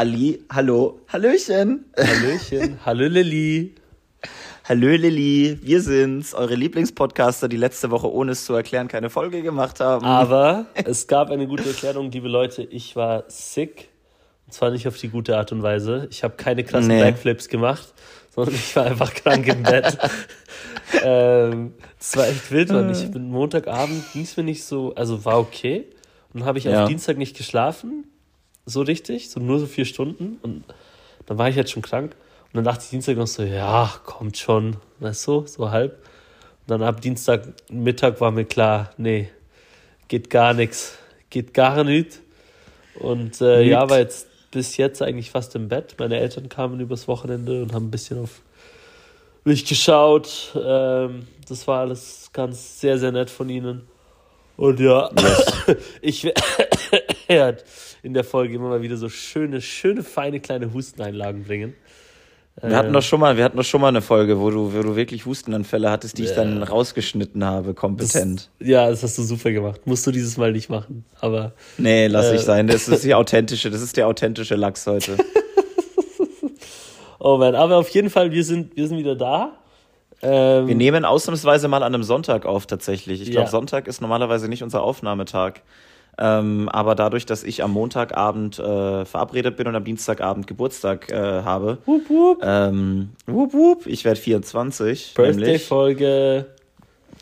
[0.00, 1.84] Ali, hallo, Hallöchen.
[1.94, 3.74] Hallöchen, hallo Lilly.
[4.66, 9.42] Hallo Lilly, wir sind's, eure Lieblingspodcaster, die letzte Woche ohne es zu erklären keine Folge
[9.42, 10.06] gemacht haben.
[10.06, 12.62] Aber es gab eine gute Erklärung, liebe Leute.
[12.62, 13.90] Ich war sick.
[14.46, 16.08] Und zwar nicht auf die gute Art und Weise.
[16.10, 17.02] Ich habe keine krassen nee.
[17.02, 17.92] Backflips gemacht,
[18.34, 19.98] sondern ich war einfach krank im Bett.
[21.04, 22.90] ähm, das war echt wild, Mann.
[22.90, 25.90] Ich bin Montagabend, ging es mir nicht so, also war okay.
[26.32, 26.84] Und dann habe ich ja.
[26.84, 28.06] auf Dienstag nicht geschlafen,
[28.70, 30.38] so richtig, so nur so vier Stunden.
[30.42, 30.64] Und
[31.26, 32.14] dann war ich jetzt schon krank.
[32.46, 35.92] Und dann dachte ich Dienstag noch so, ja, kommt schon, weißt du, so halb.
[35.92, 39.30] Und dann ab Dienstag Mittag war mir klar, nee,
[40.08, 40.98] geht gar nichts,
[41.30, 42.20] geht gar nichts.
[42.94, 45.94] Und äh, ja, war jetzt bis jetzt eigentlich fast im Bett.
[45.98, 48.42] Meine Eltern kamen übers Wochenende und haben ein bisschen auf
[49.44, 50.52] mich geschaut.
[50.54, 53.82] Ähm, das war alles ganz sehr, sehr nett von ihnen.
[54.56, 55.76] Und ja, yes.
[56.02, 56.32] ich
[57.30, 57.62] werde
[58.02, 61.74] in der Folge immer mal wieder so schöne, schöne, feine kleine Husteneinlagen bringen.
[62.62, 64.82] Wir hatten doch schon mal, wir hatten doch schon mal eine Folge, wo du, wo
[64.82, 68.50] du wirklich Hustenanfälle hattest, die ich dann rausgeschnitten habe, kompetent.
[68.58, 69.86] Das, ja, das hast du super gemacht.
[69.86, 71.52] Musst du dieses Mal nicht machen, aber.
[71.78, 72.66] Nee, lass äh, ich sein.
[72.66, 75.16] Das ist die authentische, das ist der authentische Lachs heute.
[77.18, 79.52] oh man, aber auf jeden Fall, wir sind, wir sind wieder da.
[80.20, 83.22] Ähm, wir nehmen ausnahmsweise mal an einem Sonntag auf, tatsächlich.
[83.22, 83.50] Ich glaube, ja.
[83.50, 85.62] Sonntag ist normalerweise nicht unser Aufnahmetag.
[86.22, 91.16] Ähm, aber dadurch, dass ich am Montagabend äh, verabredet bin und am Dienstagabend Geburtstag äh,
[91.16, 92.40] habe, wup, wup.
[92.42, 95.14] Ähm, wup, wup, ich werde 24.
[95.14, 96.46] Birthday-Folge.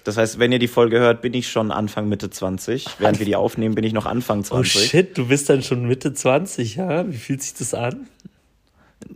[0.03, 2.87] Das heißt, wenn ihr die Folge hört, bin ich schon Anfang Mitte 20.
[2.99, 4.59] Während wir die aufnehmen, bin ich noch Anfang 20.
[4.59, 7.09] Oh shit, du bist dann schon Mitte 20, ja?
[7.09, 8.09] Wie fühlt sich das an?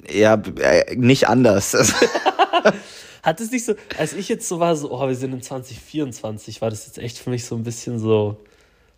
[0.08, 1.74] Ja, äh, nicht anders.
[3.22, 6.60] Hat es nicht so, als ich jetzt so war, so, oh, wir sind in 2024,
[6.60, 8.38] war das jetzt echt für mich so ein bisschen so,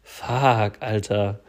[0.05, 1.41] fuck, Alter.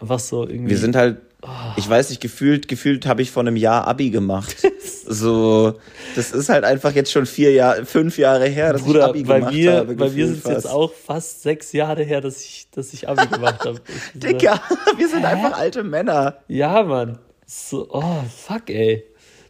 [0.00, 0.70] Einfach so irgendwie.
[0.70, 1.48] Wir sind halt, oh.
[1.76, 4.56] ich weiß nicht, gefühlt, gefühlt habe ich vor einem Jahr Abi gemacht.
[5.06, 5.78] so,
[6.16, 9.22] das ist halt einfach jetzt schon vier Jahre, fünf Jahre her, dass Bruder, ich Abi
[9.22, 9.94] bei gemacht mir, habe.
[9.94, 13.26] Bei mir sind es jetzt auch fast sechs Jahre her, dass ich, dass ich Abi
[13.26, 13.80] gemacht habe.
[14.14, 14.60] Dicker,
[14.96, 15.26] wir sind Hä?
[15.26, 16.38] einfach alte Männer.
[16.48, 17.18] Ja, Mann.
[17.46, 19.04] So, oh, fuck, ey.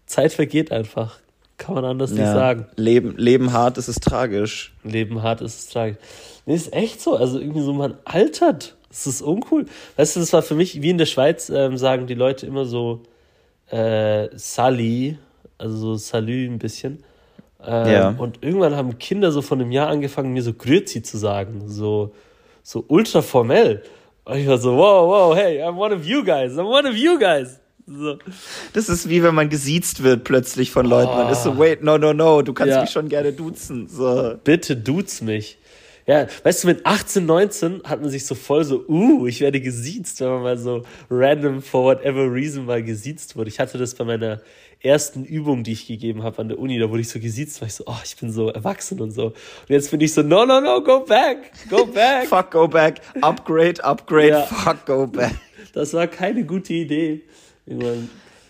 [0.07, 1.19] Zeit vergeht einfach.
[1.57, 2.17] Kann man anders ja.
[2.17, 2.67] nicht sagen.
[2.77, 4.75] Leben, Leben hart, ist es tragisch.
[4.83, 5.99] Leben hart, ist es tragisch.
[6.47, 7.17] Nee, ist echt so.
[7.17, 8.77] Also irgendwie so, man altert.
[8.89, 9.67] Das ist uncool.
[9.97, 12.65] Weißt du, das war für mich, wie in der Schweiz ähm, sagen die Leute immer
[12.65, 13.03] so
[13.71, 15.19] äh, Sali,
[15.59, 17.03] also so Salü ein bisschen.
[17.67, 18.15] Ähm, ja.
[18.17, 21.65] Und irgendwann haben Kinder so von einem Jahr angefangen, mir so Grüezi zu sagen.
[21.67, 22.13] So,
[22.63, 23.83] so ultra formell.
[24.25, 26.95] Und ich war so, wow, wow, hey, I'm one of you guys, I'm one of
[26.95, 27.61] you guys.
[27.87, 28.19] So.
[28.73, 31.11] Das ist wie wenn man gesiezt wird plötzlich von Leuten.
[31.13, 31.17] Oh.
[31.17, 31.59] Man ist so, oh.
[31.59, 32.81] wait, no, no, no, du kannst ja.
[32.81, 33.89] mich schon gerne duzen.
[33.89, 34.35] So.
[34.43, 35.59] Bitte duz mich.
[36.07, 39.61] Ja, weißt du, mit 18, 19 hat man sich so voll so, uh, ich werde
[39.61, 43.49] gesiezt, wenn man mal so random for whatever reason mal gesiezt wurde.
[43.49, 44.43] Ich hatte das bei meiner
[44.81, 47.69] ersten Übung, die ich gegeben habe an der Uni, da wurde ich so gesiezt, war
[47.69, 49.29] ich so, oh, ich bin so erwachsen und so.
[49.29, 49.35] Und
[49.69, 52.29] jetzt bin ich so, no, no, no, go back, go back.
[52.29, 54.43] fuck, go back, upgrade, upgrade, ja.
[54.43, 55.35] fuck, go back.
[55.73, 57.23] Das war keine gute Idee.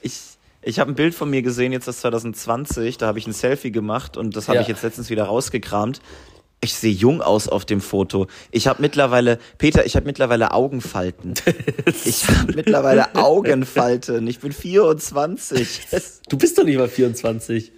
[0.02, 0.20] Ich,
[0.62, 3.70] ich habe ein Bild von mir gesehen, jetzt das 2020, da habe ich ein Selfie
[3.70, 4.62] gemacht und das habe ja.
[4.62, 6.00] ich jetzt letztens wieder rausgekramt
[6.64, 8.26] ich sehe jung aus auf dem Foto.
[8.50, 11.34] Ich habe mittlerweile, Peter, ich habe mittlerweile Augenfalten.
[12.06, 14.26] Ich habe mittlerweile Augenfalten.
[14.26, 15.80] Ich bin 24.
[16.28, 17.72] Du bist doch nicht mal 24.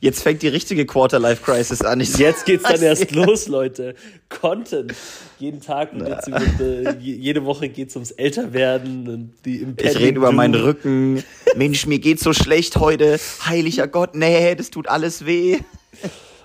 [0.00, 2.00] Jetzt fängt die richtige Quarter-Life-Crisis an.
[2.00, 3.94] Ich Jetzt geht's dann erst los, Leute.
[4.28, 4.94] Content.
[5.38, 10.54] Jeden Tag, mit, äh, jede Woche geht's ums Älterwerden und die Ich rede über meinen
[10.54, 11.22] Rücken.
[11.54, 13.18] Mensch, mir geht's so schlecht heute.
[13.46, 15.58] Heiliger Gott, nee, das tut alles weh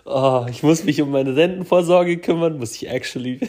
[0.05, 3.39] oh, ich muss mich um meine Rentenvorsorge kümmern, muss ich actually.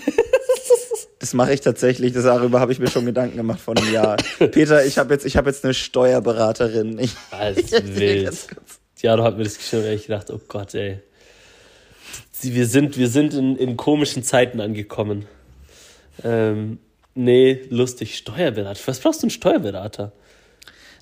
[1.19, 2.12] das mache ich tatsächlich.
[2.12, 4.16] Das, darüber habe ich mir schon Gedanken gemacht vor einem Jahr.
[4.39, 6.99] Peter, ich habe jetzt, hab jetzt eine Steuerberaterin.
[6.99, 8.47] Ich, Alles wild.
[9.03, 11.01] Ja, du hast mir das geschrieben und ich gedacht, oh Gott, ey.
[12.43, 15.27] Wir sind, wir sind in, in komischen Zeiten angekommen.
[16.23, 16.79] Ähm,
[17.15, 18.17] nee, lustig.
[18.17, 18.81] Steuerberater.
[18.87, 20.12] Was brauchst du einen Steuerberater?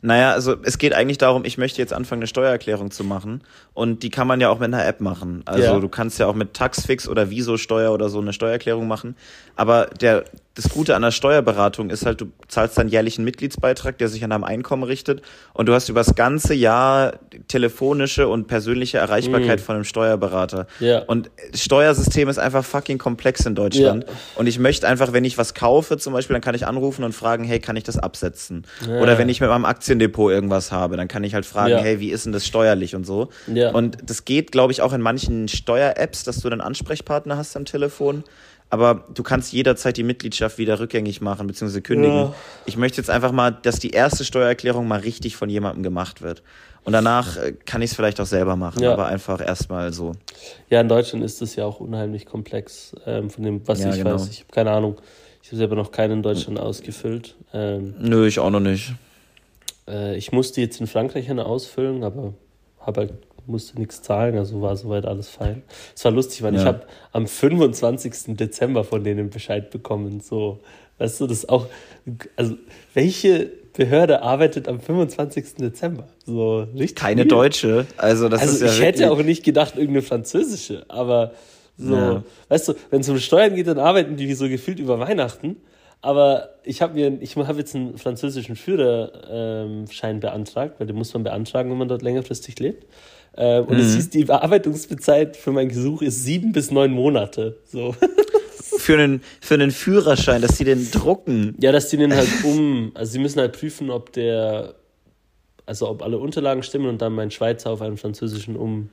[0.03, 3.43] Naja, also es geht eigentlich darum, ich möchte jetzt anfangen, eine Steuererklärung zu machen.
[3.73, 5.43] Und die kann man ja auch mit einer App machen.
[5.47, 5.81] Also ja.
[5.81, 9.17] du kannst ja auch mit Taxfix oder Viso-Steuer oder so eine Steuererklärung machen.
[9.57, 10.25] Aber der,
[10.55, 14.23] das Gute an der Steuerberatung ist halt, du zahlst dann jährlich einen Mitgliedsbeitrag, der sich
[14.23, 15.23] an deinem Einkommen richtet
[15.53, 17.15] und du hast über das ganze Jahr
[17.49, 19.63] telefonische und persönliche Erreichbarkeit mm.
[19.63, 20.69] von einem Steuerberater.
[20.79, 21.01] Ja.
[21.01, 24.05] Und das Steuersystem ist einfach fucking komplex in Deutschland.
[24.05, 24.11] Ja.
[24.37, 27.13] Und ich möchte einfach, wenn ich was kaufe zum Beispiel, dann kann ich anrufen und
[27.13, 28.65] fragen, hey, kann ich das absetzen?
[28.89, 29.01] Ja.
[29.01, 32.11] Oder wenn ich mit meinem Aktiendepot irgendwas habe, dann kann ich halt fragen, hey, wie
[32.11, 33.29] ist denn das steuerlich und so.
[33.73, 37.65] Und das geht, glaube ich, auch in manchen Steuer-Apps, dass du einen Ansprechpartner hast am
[37.65, 38.23] Telefon.
[38.75, 41.81] Aber du kannst jederzeit die Mitgliedschaft wieder rückgängig machen bzw.
[41.81, 42.17] kündigen.
[42.17, 42.35] Ja.
[42.67, 46.43] Ich möchte jetzt einfach mal, dass die erste Steuererklärung mal richtig von jemandem gemacht wird.
[46.83, 48.93] Und danach äh, kann ich es vielleicht auch selber machen, ja.
[48.93, 50.13] aber einfach erstmal so.
[50.69, 53.97] Ja, in Deutschland ist es ja auch unheimlich komplex, ähm, von dem, was ja, ich
[53.97, 54.15] genau.
[54.15, 54.29] weiß.
[54.29, 55.01] Ich habe keine Ahnung.
[55.43, 57.37] Ich habe selber noch keinen in Deutschland ausgefüllt.
[57.53, 58.93] Ähm, Nö, ich auch noch nicht.
[59.87, 62.35] Äh, ich musste jetzt in Frankreich eine ausfüllen, aber
[62.81, 63.13] habe halt
[63.47, 65.63] musste nichts zahlen, also war soweit alles fein.
[65.95, 66.61] Es war lustig, weil ja.
[66.61, 66.83] ich habe
[67.13, 68.37] am 25.
[68.37, 70.21] Dezember von denen Bescheid bekommen.
[70.21, 70.61] So,
[70.99, 71.67] weißt du, das auch,
[72.37, 72.57] also
[72.93, 75.57] welche Behörde arbeitet am 25.
[75.57, 76.09] Dezember.
[76.25, 76.95] So richtig.
[76.95, 77.29] Keine viel.
[77.29, 77.87] deutsche.
[77.97, 81.33] Also das also ist ja ich hätte auch nicht gedacht irgendeine französische, aber
[81.77, 82.25] so, ja.
[82.49, 85.57] weißt du, wenn es um Steuern geht, dann arbeiten die so gefühlt über Weihnachten.
[86.03, 91.25] Aber ich habe mir, ich habe jetzt einen französischen Führerschein beantragt, weil den muss man
[91.25, 92.87] beantragen, wenn man dort längerfristig lebt.
[93.37, 93.83] Ähm, und mhm.
[93.83, 97.57] es hieß, die Bearbeitungszeit für mein Gesuch ist sieben bis neun Monate.
[97.67, 97.95] So.
[98.79, 101.57] für einen, für einen Führerschein, dass sie den drucken.
[101.61, 104.75] Ja, dass sie den halt um, also sie müssen halt prüfen, ob der,
[105.67, 108.91] also ob alle Unterlagen stimmen und dann mein Schweizer auf einen französischen um.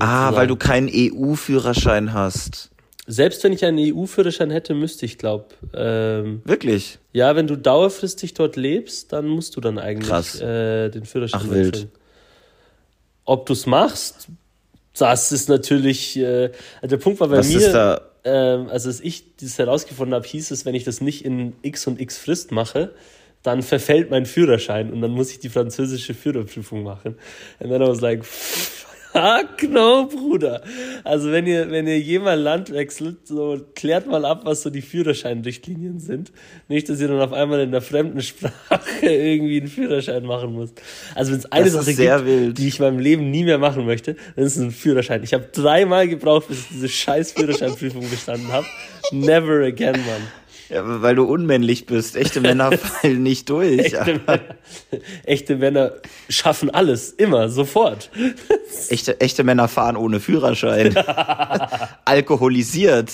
[0.00, 2.70] Ah, weil du keinen EU-Führerschein hast.
[3.06, 6.98] Selbst wenn ich einen EU-Führerschein hätte, müsste ich, glaube ähm, Wirklich?
[7.12, 11.50] Ja, wenn du dauerfristig dort lebst, dann musst du dann eigentlich äh, den Führerschein Ach.
[11.50, 11.88] Wild.
[13.24, 14.28] Ob du es machst,
[14.96, 16.16] das ist natürlich.
[16.16, 16.50] Äh,
[16.82, 20.64] der Punkt war bei Was mir ähm, also als ich das herausgefunden habe, hieß es,
[20.64, 22.94] wenn ich das nicht in X und X Frist mache,
[23.42, 27.16] dann verfällt mein Führerschein und dann muss ich die französische Führerprüfung machen.
[27.58, 28.24] And then I was like,
[29.12, 30.62] fuck no, Bruder.
[31.04, 34.82] Also wenn ihr, wenn ihr jemals Land wechselt, so klärt mal ab, was so die
[34.82, 36.32] Führerscheinrichtlinien sind.
[36.68, 38.62] Nicht, dass ihr dann auf einmal in der fremden Sprache
[39.02, 40.80] irgendwie einen Führerschein machen müsst.
[41.14, 42.58] Also wenn es eine Sache gibt, wild.
[42.58, 45.22] die ich in meinem Leben nie mehr machen möchte, dann ist es ein Führerschein.
[45.22, 48.66] Ich habe dreimal gebraucht, bis ich diese scheiß Führerscheinprüfung bestanden habe.
[49.10, 50.41] Never again, Mann.
[50.72, 52.16] Ja, weil du unmännlich bist.
[52.16, 53.92] Echte Männer fallen nicht durch.
[53.92, 54.40] Echte Männer,
[55.24, 55.92] echte Männer
[56.28, 58.10] schaffen alles, immer, sofort.
[58.88, 60.96] Echte, echte Männer fahren ohne Führerschein.
[62.04, 63.12] Alkoholisiert.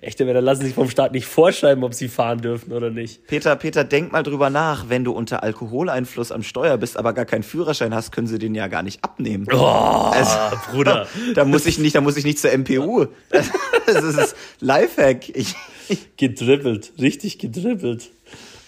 [0.00, 3.26] Echte Männer lassen sich vom Staat nicht vorschreiben, ob sie fahren dürfen oder nicht.
[3.26, 4.88] Peter, Peter, denk mal drüber nach.
[4.88, 8.54] Wenn du unter Alkoholeinfluss am Steuer bist, aber gar keinen Führerschein hast, können sie den
[8.54, 9.46] ja gar nicht abnehmen.
[9.52, 10.36] Oh, also,
[10.70, 11.06] Bruder.
[11.34, 13.06] Da muss ich nicht, da muss ich nicht zur MPU.
[13.30, 15.28] Das ist Lifehack.
[15.36, 15.54] Ich,
[16.16, 18.10] gedribbelt, richtig gedribbelt.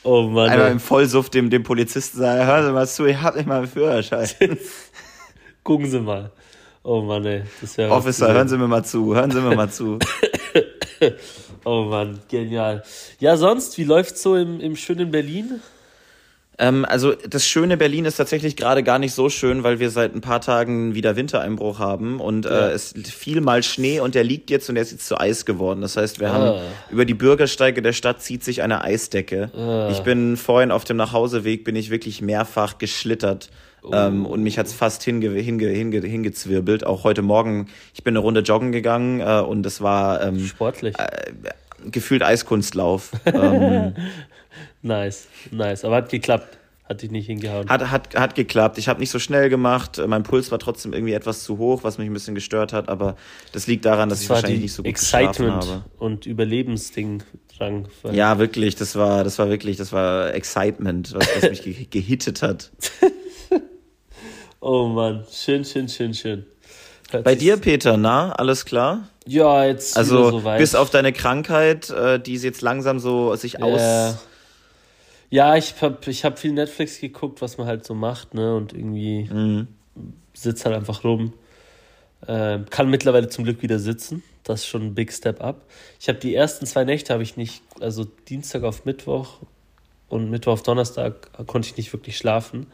[0.03, 0.51] Oh Mann.
[0.51, 3.59] Einmal im Vollsuff dem, dem Polizisten sagen, hören Sie mal zu, ich hab nicht mal
[3.59, 4.29] einen Führerschein.
[5.63, 6.31] Gucken Sie mal.
[6.83, 7.43] Oh Mann, ey.
[7.63, 9.99] Das Officer, hören Sie mir mal zu, hören Sie mir mal zu.
[11.65, 12.83] oh Mann, genial.
[13.19, 15.63] Ja, sonst, wie läuft's so im, im schönen Berlin?
[16.59, 20.15] Ähm, also das schöne Berlin ist tatsächlich gerade gar nicht so schön, weil wir seit
[20.15, 22.69] ein paar Tagen wieder Wintereinbruch haben und äh, ja.
[22.69, 25.45] äh, es fiel mal Schnee und der liegt jetzt und der ist jetzt zu Eis
[25.45, 25.81] geworden.
[25.81, 26.35] Das heißt, wir ah.
[26.35, 26.61] haben
[26.91, 29.51] über die Bürgersteige der Stadt zieht sich eine Eisdecke.
[29.57, 29.89] Ah.
[29.91, 33.51] Ich bin vorhin auf dem Nachhauseweg bin ich wirklich mehrfach geschlittert.
[33.83, 33.91] Oh.
[33.93, 36.87] Ähm, und mich hat's fast hinge, hinge, hinge, hingezwirbelt.
[36.87, 40.99] Auch heute Morgen, ich bin eine Runde joggen gegangen äh, und es war ähm, sportlich.
[40.99, 41.33] Äh,
[41.91, 43.11] gefühlt Eiskunstlauf.
[43.27, 43.95] ähm,
[44.85, 45.85] Nice, nice.
[45.85, 46.59] Aber hat geklappt.
[46.87, 47.67] Hat dich nicht hingehauen.
[47.71, 48.77] Hat, hat, hat geklappt.
[48.77, 49.99] Ich habe nicht so schnell gemacht.
[50.07, 52.91] Mein Puls war trotzdem irgendwie etwas zu hoch, was mich ein bisschen gestört hat.
[52.91, 53.17] Aber
[53.53, 55.85] das liegt daran, dass das ich wahrscheinlich nicht so gut Excitement habe.
[55.99, 57.23] und Überlebensding
[57.57, 57.89] dran.
[58.13, 58.77] Ja, wirklich.
[58.77, 62.71] Das war, das war wirklich, das war Excitement, was, was mich ge gehittet hat.
[64.61, 66.45] oh Mann, schön, schön, schön, schön.
[67.11, 69.09] Hört Bei dir, Peter, na, alles klar?
[69.27, 70.59] Ja, jetzt also so weit.
[70.59, 74.19] bis auf deine Krankheit, äh, die jetzt langsam so sich aus
[75.31, 75.57] ja.
[75.57, 78.55] Ich habe ich hab viel Netflix geguckt, was man halt so macht, ne?
[78.55, 79.69] Und irgendwie mhm.
[80.33, 81.33] sitzt halt einfach rum.
[82.27, 84.23] Äh, kann mittlerweile zum Glück wieder sitzen.
[84.45, 85.67] Das ist schon ein Big Step up.
[86.01, 89.41] Ich habe die ersten zwei Nächte habe ich nicht, also Dienstag auf Mittwoch
[90.09, 92.67] und Mittwoch auf Donnerstag konnte ich nicht wirklich schlafen.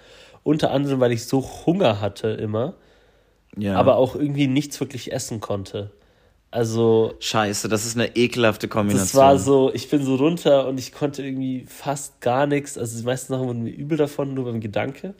[0.42, 2.74] Unter anderem, weil ich so Hunger hatte immer,
[3.56, 3.76] ja.
[3.76, 5.90] aber auch irgendwie nichts wirklich essen konnte.
[6.50, 7.14] Also.
[7.20, 9.06] Scheiße, das ist eine ekelhafte Kombination.
[9.06, 12.76] Das war so, ich bin so runter und ich konnte irgendwie fast gar nichts.
[12.76, 15.14] Also die meisten Sachen wurden mir übel davon, nur beim Gedanke.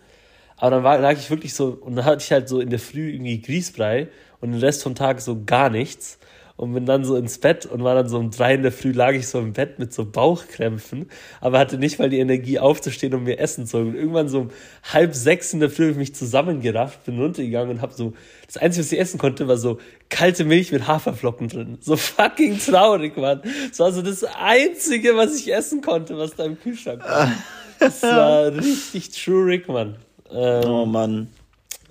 [0.56, 2.78] Aber dann war, lag ich wirklich so, und dann hatte ich halt so in der
[2.78, 4.08] Früh irgendwie Grießbrei
[4.40, 6.18] und den Rest vom Tag so gar nichts
[6.60, 8.92] und bin dann so ins Bett und war dann so um drei in der Früh
[8.92, 11.08] lag ich so im Bett mit so Bauchkrämpfen,
[11.40, 14.50] aber hatte nicht mal die Energie aufzustehen und mir essen zu Und irgendwann so um
[14.92, 18.12] halb sechs in der Früh habe ich mich zusammengerafft, bin runtergegangen und habe so,
[18.46, 19.78] das Einzige, was ich essen konnte, war so
[20.10, 21.78] kalte Milch mit Haferflocken drin.
[21.80, 23.40] So fucking traurig, Mann.
[23.70, 27.32] Das war so das Einzige, was ich essen konnte, was da im Kühlschrank war.
[27.78, 29.96] Das war richtig true Rick, Mann.
[30.30, 31.28] Ähm, oh Mann.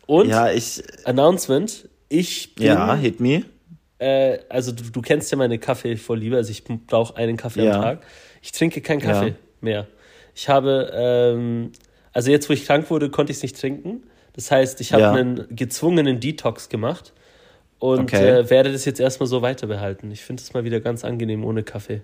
[0.05, 0.83] Und ja, ich.
[1.05, 1.89] Announcement.
[2.07, 3.45] Ich bin ja, hit me
[3.99, 7.75] äh, also du, du, kennst ja meine Kaffeevorliebe, also ich brauche einen Kaffee ja.
[7.75, 8.01] am Tag.
[8.41, 9.35] Ich trinke keinen Kaffee ja.
[9.61, 9.87] mehr.
[10.33, 11.71] Ich habe, ähm,
[12.13, 14.03] also jetzt, wo ich krank wurde, konnte ich es nicht trinken.
[14.33, 15.11] Das heißt, ich habe ja.
[15.11, 17.13] einen gezwungenen Detox gemacht
[17.77, 18.39] und okay.
[18.39, 20.11] äh, werde das jetzt erstmal so weiter behalten.
[20.11, 22.01] Ich finde es mal wieder ganz angenehm ohne Kaffee.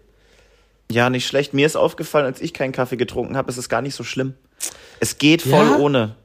[0.92, 1.54] Ja, nicht schlecht.
[1.54, 4.34] Mir ist aufgefallen, als ich keinen Kaffee getrunken habe, ist es gar nicht so schlimm.
[5.00, 5.78] Es geht voll ja?
[5.78, 6.16] ohne.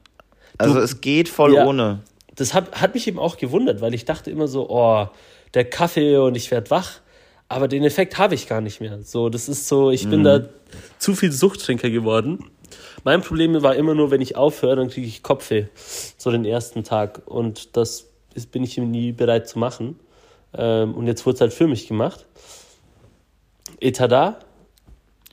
[0.57, 2.01] Also du, es geht voll ja, ohne.
[2.35, 5.07] Das hat, hat mich eben auch gewundert, weil ich dachte immer so, oh,
[5.53, 6.99] der Kaffee und ich werde wach.
[7.47, 9.01] Aber den Effekt habe ich gar nicht mehr.
[9.03, 10.23] So, das ist so, ich bin mhm.
[10.23, 10.39] da
[10.99, 12.49] zu viel Suchttrinker geworden.
[13.03, 15.65] Mein Problem war immer nur, wenn ich aufhöre, dann kriege ich Kopfweh.
[16.17, 17.23] So den ersten Tag.
[17.25, 19.99] Und das ist, bin ich nie bereit zu machen.
[20.53, 22.25] Ähm, und jetzt wurde es halt für mich gemacht.
[23.79, 24.39] Etada.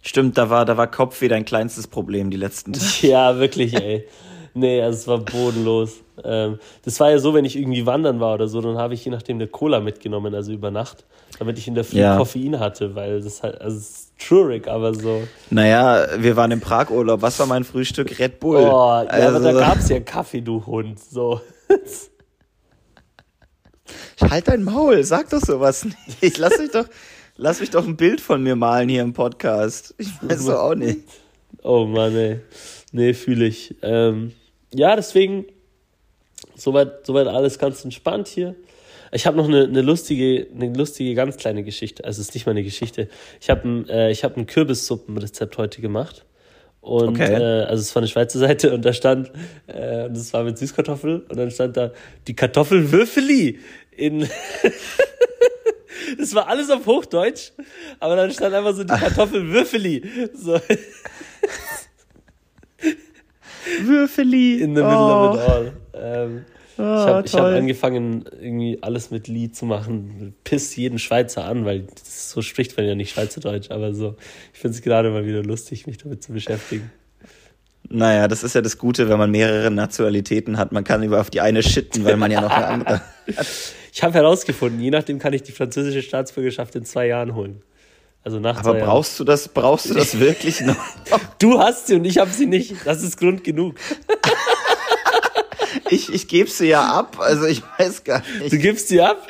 [0.02, 3.06] Stimmt, da war, da war Kopfweh dein kleinstes Problem die letzten Tage.
[3.06, 4.08] Ja, wirklich, ey.
[4.54, 6.00] Nee, also es war bodenlos.
[6.24, 9.04] Ähm, das war ja so, wenn ich irgendwie wandern war oder so, dann habe ich
[9.04, 11.04] je nachdem eine Cola mitgenommen, also über Nacht,
[11.38, 12.16] damit ich in der Früh ja.
[12.16, 15.22] Koffein hatte, weil das halt, also es ist trurig, aber so.
[15.50, 17.22] Naja, wir waren im Prag-Urlaub.
[17.22, 18.18] Was war mein Frühstück?
[18.18, 18.58] Red Bull.
[18.58, 20.98] Oh, ja, also, aber da also- gab es ja Kaffee, du Hund.
[20.98, 21.40] So.
[24.20, 25.96] Halt dein Maul, sag doch sowas nicht.
[26.20, 26.86] Ich lass mich doch,
[27.36, 29.94] lass mich doch ein Bild von mir malen hier im Podcast.
[29.98, 31.00] Ich weiß doch auch nicht.
[31.62, 32.40] Oh Mann, ey.
[32.92, 33.76] Nee, fühle ich.
[33.82, 34.32] Ähm,
[34.72, 35.46] ja, deswegen,
[36.60, 38.54] soweit, soweit alles ganz entspannt hier.
[39.12, 42.04] Ich habe noch eine, eine, lustige, eine lustige, ganz kleine Geschichte.
[42.04, 43.08] Also es ist nicht mal eine Geschichte.
[43.40, 46.26] Ich habe ein, äh, ich hab ein Kürbissuppenrezept heute gemacht.
[46.80, 47.32] Und okay.
[47.32, 49.30] äh, also es war eine Schweizer Seite und da stand,
[49.66, 51.92] äh, das war mit Süßkartoffel und dann stand da
[52.26, 53.58] die Kartoffelwürfeli
[53.96, 54.28] in
[56.18, 57.52] Das war alles auf Hochdeutsch,
[58.00, 60.30] aber dann stand einfach so die Kartoffelwürfeli.
[60.34, 60.60] So.
[63.84, 64.60] Würfeli.
[64.60, 65.30] In the middle oh.
[65.30, 65.72] of it all.
[65.94, 66.44] Ähm,
[66.78, 70.34] oh, ich habe hab angefangen, irgendwie alles mit Lee zu machen.
[70.44, 74.16] Piss jeden Schweizer an, weil so spricht man ja nicht Schweizerdeutsch, aber so.
[74.52, 76.90] Ich finde es gerade mal wieder lustig, mich damit zu beschäftigen.
[77.90, 80.72] Naja, das ist ja das Gute, wenn man mehrere Nationalitäten hat.
[80.72, 83.00] Man kann über auf die eine schitten, weil man ja noch eine andere
[83.36, 83.46] hat.
[83.92, 87.62] Ich habe herausgefunden, je nachdem kann ich die französische Staatsbürgerschaft in zwei Jahren holen.
[88.24, 90.76] Also nach Aber brauchst du das, brauchst du das wirklich noch?
[91.38, 92.74] Du hast sie und ich habe sie nicht.
[92.84, 93.76] Das ist Grund genug.
[95.90, 98.52] ich ich gebe sie ja ab, also ich weiß gar nicht.
[98.52, 99.26] Du gibst sie ab?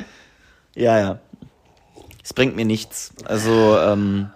[0.75, 1.19] Ja, ja.
[2.23, 3.11] Es bringt mir nichts.
[3.25, 4.29] Also, ähm,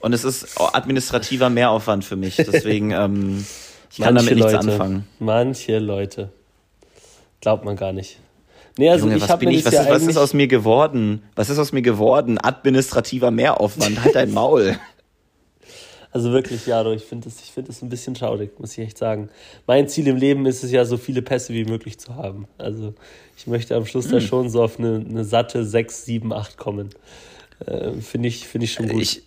[0.00, 2.36] und es ist administrativer Mehraufwand für mich.
[2.36, 3.46] Deswegen, ähm,
[3.90, 5.08] ich kann manche damit nichts Leute, anfangen.
[5.18, 6.32] Manche Leute.
[7.40, 8.18] Glaubt man gar nicht.
[8.78, 9.64] Nee, also Junge, ich was bin ich?
[9.64, 11.22] Was, ja ist, was ist aus mir geworden?
[11.36, 12.38] Was ist aus mir geworden?
[12.42, 14.02] Administrativer Mehraufwand.
[14.02, 14.76] Halt dein Maul.
[16.14, 19.30] Also wirklich, Jaro, ich finde das, find das ein bisschen traurig, muss ich echt sagen.
[19.66, 22.46] Mein Ziel im Leben ist es ja, so viele Pässe wie möglich zu haben.
[22.56, 22.94] Also
[23.36, 24.12] ich möchte am Schluss hm.
[24.12, 26.90] da schon so auf eine, eine satte 6, 7, 8 kommen.
[27.66, 29.02] Äh, finde ich, find ich schon gut.
[29.02, 29.24] Ich,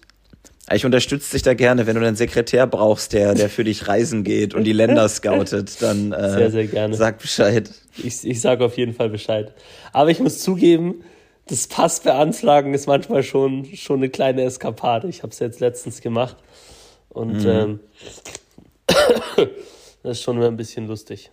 [0.73, 4.23] ich unterstütze dich da gerne, wenn du einen Sekretär brauchst, der, der für dich reisen
[4.23, 6.95] geht und die Länder scoutet, dann äh, sehr, sehr gerne.
[6.95, 7.69] sag Bescheid.
[7.97, 9.53] Ich, ich sage auf jeden Fall Bescheid.
[9.93, 11.03] Aber ich muss zugeben,
[11.47, 15.07] das Pass beantragen ist manchmal schon, schon eine kleine Eskapade.
[15.07, 16.35] Ich habe es jetzt letztens gemacht
[17.09, 17.49] und mhm.
[17.49, 17.79] ähm,
[20.03, 21.31] das ist schon immer ein bisschen lustig.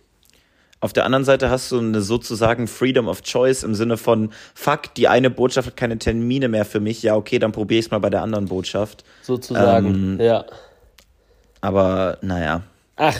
[0.85, 4.93] Auf der anderen Seite hast du eine sozusagen Freedom of Choice im Sinne von, fuck,
[4.93, 7.01] die eine Botschaft hat keine Termine mehr für mich.
[7.01, 9.03] Ja, okay, dann probiere ich es mal bei der anderen Botschaft.
[9.23, 10.45] Sozusagen, ähm, ja.
[11.59, 12.61] Aber naja.
[12.97, 13.19] Ach,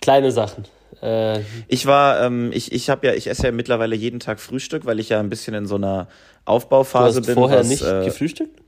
[0.00, 0.64] kleine Sachen.
[1.02, 4.86] Äh, ich war, ähm, ich, ich habe ja, ich esse ja mittlerweile jeden Tag Frühstück,
[4.86, 6.08] weil ich ja ein bisschen in so einer
[6.46, 7.34] Aufbauphase du hast bin.
[7.34, 8.58] vorher was, nicht äh, gefrühstückt?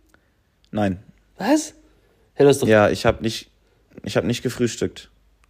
[0.70, 1.02] Nein.
[1.38, 1.72] Was?
[2.34, 3.50] Hey, ja, ich habe nicht,
[4.04, 5.08] ich habe nicht gefrühstückt.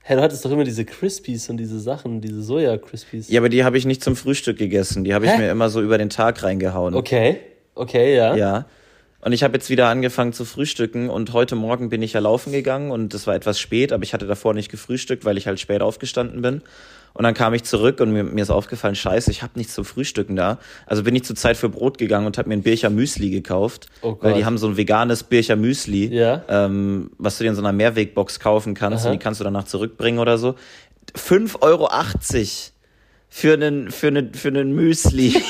[0.08, 3.28] Hey, du hattest doch immer diese Crispies und diese Sachen, diese Soja-Crispies.
[3.28, 5.04] Ja, aber die habe ich nicht zum Frühstück gegessen.
[5.04, 6.94] Die habe ich mir immer so über den Tag reingehauen.
[6.94, 7.40] Okay,
[7.74, 8.34] okay, ja.
[8.34, 8.64] Ja.
[9.20, 12.52] Und ich habe jetzt wieder angefangen zu frühstücken und heute Morgen bin ich ja laufen
[12.52, 15.58] gegangen und es war etwas spät, aber ich hatte davor nicht gefrühstückt, weil ich halt
[15.58, 16.62] spät aufgestanden bin.
[17.14, 19.84] Und dann kam ich zurück und mir, mir ist aufgefallen, scheiße, ich habe nichts zum
[19.84, 20.58] Frühstücken da.
[20.87, 23.88] Also bin ich zur Zeit für Brot gegangen und habe mir ein Bircher Müsli gekauft,
[24.02, 26.44] oh weil die haben so ein veganes Bircher Müsli, ja.
[26.48, 29.10] ähm, was du dir in so einer Mehrwegbox kaufen kannst Aha.
[29.10, 30.54] und die kannst du danach zurückbringen oder so.
[31.16, 31.88] 5,80 Euro
[33.28, 35.42] für einen, für einen, für einen Müsli.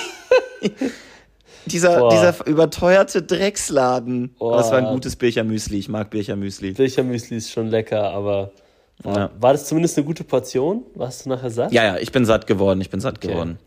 [1.67, 4.35] dieser, dieser überteuerte Drecksladen.
[4.39, 4.53] Oh.
[4.53, 5.79] Das war ein gutes Bircher Müsli.
[5.79, 6.73] Ich mag Bircher Müsli.
[6.73, 8.53] Bircher Müsli ist schon lecker, aber
[9.05, 9.31] ja.
[9.39, 10.83] War das zumindest eine gute Portion?
[10.95, 11.73] Warst du nachher satt?
[11.73, 13.29] Ja, ja, ich bin satt geworden, ich bin satt okay.
[13.29, 13.59] geworden.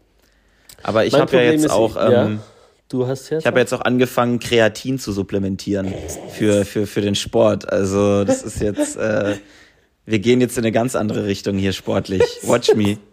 [0.84, 1.96] Aber ich habe ja jetzt ist, auch.
[1.96, 2.30] Ähm, ja,
[2.90, 3.42] du hast jetzt.
[3.42, 5.94] Ich habe jetzt auch angefangen, Kreatin zu supplementieren
[6.32, 7.72] für, für, für den Sport.
[7.72, 8.98] Also, das ist jetzt.
[8.98, 9.38] Äh,
[10.06, 12.24] wir gehen jetzt in eine ganz andere Richtung hier sportlich.
[12.44, 12.98] Watch me.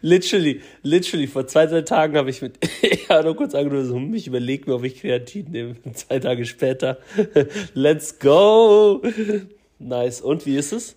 [0.00, 2.58] literally, literally, vor zwei, drei Tagen habe ich mit
[3.08, 5.76] Jano kurz angerufen, so, hm, ich überlege mir, ob ich Kreatin nehme.
[5.94, 6.98] Zwei Tage später,
[7.74, 9.02] let's go!
[9.78, 10.20] Nice.
[10.20, 10.96] Und wie ist es?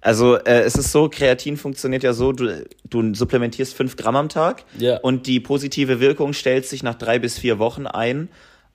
[0.00, 4.28] Also äh, es ist so, Kreatin funktioniert ja so, du, du supplementierst fünf Gramm am
[4.28, 4.98] Tag ja.
[4.98, 8.28] und die positive Wirkung stellt sich nach drei bis vier Wochen ein.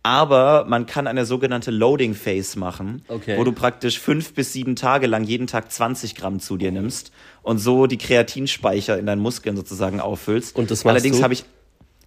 [0.03, 3.37] Aber man kann eine sogenannte Loading Phase machen, okay.
[3.37, 7.11] wo du praktisch fünf bis sieben Tage lang jeden Tag 20 Gramm zu dir nimmst
[7.43, 10.55] und so die Kreatinspeicher in deinen Muskeln sozusagen auffüllst.
[10.55, 11.45] Und das Allerdings habe ich,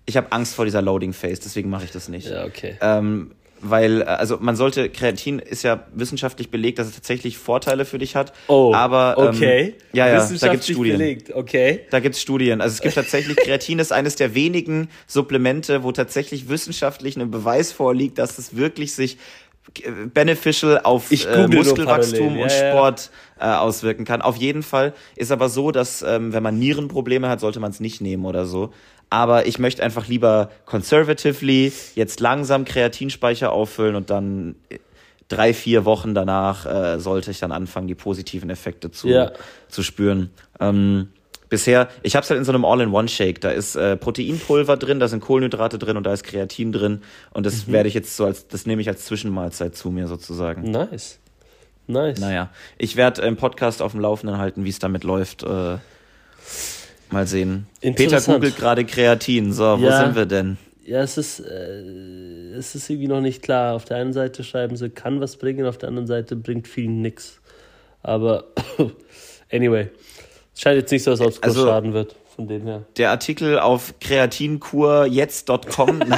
[0.06, 2.28] ich habe Angst vor dieser Loading Phase, deswegen mache ich das nicht.
[2.28, 2.76] Ja, okay.
[2.80, 3.30] Ähm,
[3.64, 7.98] weil, äh, also man sollte, Kreatin ist ja wissenschaftlich belegt, dass es tatsächlich Vorteile für
[7.98, 8.32] dich hat.
[8.46, 9.74] Oh, aber, ähm, okay.
[9.92, 10.98] Ja, ja, da gibt's Studien.
[10.98, 11.34] Belegt.
[11.34, 11.80] Okay.
[11.90, 12.60] Da gibt's Studien.
[12.60, 17.72] Also es gibt tatsächlich, Kreatin ist eines der wenigen Supplemente, wo tatsächlich wissenschaftlich ein Beweis
[17.72, 19.16] vorliegt, dass es wirklich sich
[19.82, 24.20] äh, beneficial auf äh, Muskelwachstum und Sport äh, auswirken kann.
[24.20, 27.80] Auf jeden Fall ist aber so, dass ähm, wenn man Nierenprobleme hat, sollte man es
[27.80, 28.72] nicht nehmen oder so
[29.14, 34.56] aber ich möchte einfach lieber conservatively jetzt langsam Kreatinspeicher auffüllen und dann
[35.28, 39.30] drei, vier Wochen danach äh, sollte ich dann anfangen, die positiven Effekte zu, ja.
[39.68, 40.30] zu spüren.
[40.58, 41.10] Ähm,
[41.48, 43.40] bisher, ich habe es halt in so einem All-in-One-Shake.
[43.40, 47.02] Da ist äh, Proteinpulver drin, da sind Kohlenhydrate drin und da ist Kreatin drin.
[47.32, 47.72] Und das mhm.
[47.72, 50.72] werde ich jetzt so als, das nehme ich als Zwischenmahlzeit zu mir sozusagen.
[50.72, 51.20] Nice.
[51.86, 52.18] Nice.
[52.18, 55.44] Naja, ich werde im Podcast auf dem Laufenden halten, wie es damit läuft.
[55.44, 55.76] Äh,
[57.14, 57.68] Mal sehen.
[57.80, 59.52] Peter googelt gerade Kreatin.
[59.52, 60.58] So, wo sind wir denn?
[60.84, 63.76] Ja, es ist, äh, es ist irgendwie noch nicht klar.
[63.76, 66.88] Auf der einen Seite schreiben sie, kann was bringen, auf der anderen Seite bringt viel
[66.88, 67.40] nix.
[68.02, 68.46] Aber
[69.52, 69.90] anyway,
[70.52, 72.16] es scheint jetzt nicht so, als ob es also, schaden wird.
[72.34, 72.82] Von dem her.
[72.96, 76.00] Der Artikel auf kreatinkurjetzt.com.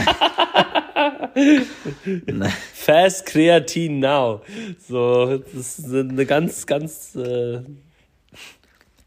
[2.73, 4.41] Fast Kreatin Now.
[4.89, 7.61] So, das ist eine ganz, ganz äh,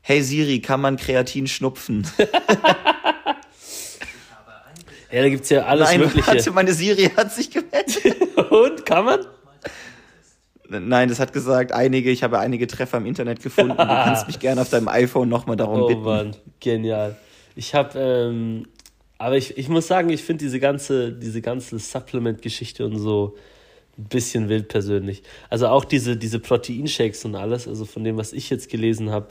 [0.10, 2.04] Hey Siri, kann man Kreatin schnupfen?
[5.12, 6.26] ja, da gibt es ja alles Nein, Mögliche.
[6.26, 8.16] Warte, meine Siri hat sich gemeldet.
[8.50, 9.20] Und, kann man?
[10.68, 13.78] Nein, das hat gesagt, einige, ich habe einige Treffer im Internet gefunden.
[13.78, 16.02] Du kannst mich gerne auf deinem iPhone nochmal darum oh, bitten.
[16.02, 17.16] Oh Mann, genial.
[17.56, 18.66] Ich habe, ähm,
[19.20, 23.36] aber ich, ich muss sagen, ich finde diese ganze, diese ganze Supplement-Geschichte und so
[23.96, 25.22] ein bisschen wild persönlich.
[25.52, 29.28] Also auch diese, diese Proteinshakes und alles, also von dem, was ich jetzt gelesen habe,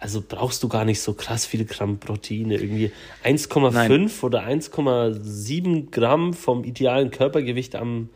[0.00, 2.54] also brauchst du gar nicht so krass viele Gramm Proteine.
[2.56, 2.90] Irgendwie
[3.22, 8.08] 1,5 oder 1,7 Gramm vom idealen Körpergewicht am,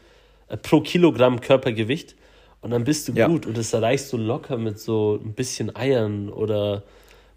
[0.48, 2.16] äh, pro Kilogramm Körpergewicht.
[2.62, 3.28] Und dann bist du ja.
[3.28, 3.44] gut.
[3.44, 6.84] Und das erreichst du locker mit so ein bisschen Eiern oder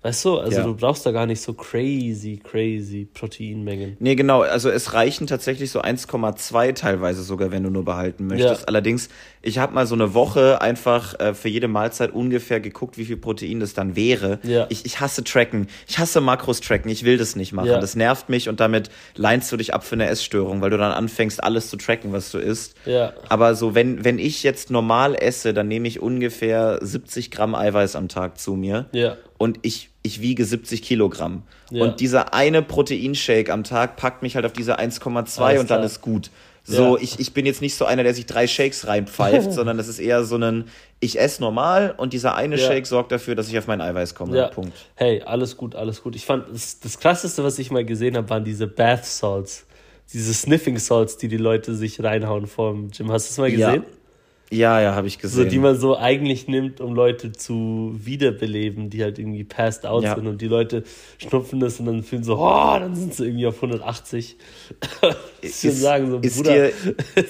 [0.03, 0.63] Weißt du, also ja.
[0.63, 3.97] du brauchst da gar nicht so crazy, crazy Proteinmengen.
[3.99, 4.41] Nee, genau.
[4.41, 8.61] Also es reichen tatsächlich so 1,2 teilweise sogar, wenn du nur behalten möchtest.
[8.61, 8.67] Ja.
[8.67, 9.09] Allerdings,
[9.41, 13.17] ich habe mal so eine Woche einfach äh, für jede Mahlzeit ungefähr geguckt, wie viel
[13.17, 14.39] Protein das dann wäre.
[14.43, 14.67] Ja.
[14.69, 15.67] Ich, ich hasse Tracken.
[15.87, 16.91] Ich hasse Makros tracken.
[16.91, 17.69] Ich will das nicht machen.
[17.69, 17.79] Ja.
[17.79, 20.91] Das nervt mich und damit leinst du dich ab für eine Essstörung, weil du dann
[20.91, 22.75] anfängst, alles zu tracken, was du isst.
[22.85, 23.13] Ja.
[23.29, 27.95] Aber so, wenn, wenn ich jetzt normal esse, dann nehme ich ungefähr 70 Gramm Eiweiß
[27.95, 28.85] am Tag zu mir.
[28.91, 31.43] Ja und ich, ich wiege 70 Kilogramm.
[31.69, 31.83] Ja.
[31.83, 36.01] Und dieser eine Proteinshake am Tag packt mich halt auf diese 1,2 und dann ist
[36.01, 36.31] gut.
[36.63, 37.03] So, ja.
[37.03, 39.99] ich, ich bin jetzt nicht so einer, der sich drei Shakes reinpfeift, sondern das ist
[39.99, 40.65] eher so ein,
[40.99, 42.67] ich esse normal und dieser eine ja.
[42.67, 44.35] Shake sorgt dafür, dass ich auf mein Eiweiß komme.
[44.35, 44.47] Ja.
[44.49, 44.73] Punkt.
[44.95, 46.15] Hey, alles gut, alles gut.
[46.17, 49.65] Ich fand, das, das krasseste, was ich mal gesehen habe, waren diese Bath Salts.
[50.11, 53.11] Diese Sniffing Salts, die die Leute sich reinhauen vom Gym.
[53.11, 53.83] Hast du das mal gesehen?
[53.83, 53.96] Ja.
[54.49, 55.43] Ja, ja, habe ich gesehen.
[55.43, 60.03] So, die man so eigentlich nimmt, um Leute zu wiederbeleben, die halt irgendwie passed out
[60.03, 60.15] ja.
[60.15, 60.83] sind und die Leute
[61.17, 64.37] schnupfen das und dann fühlen so, oh, dann sind sie irgendwie auf 180.
[65.41, 66.69] ist, ist, sagen, so, ist Bruder.
[66.69, 66.73] Dir,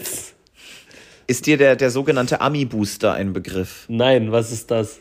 [1.28, 3.86] ist dir der, der sogenannte Ami-Booster ein Begriff?
[3.88, 5.00] Nein, was ist das?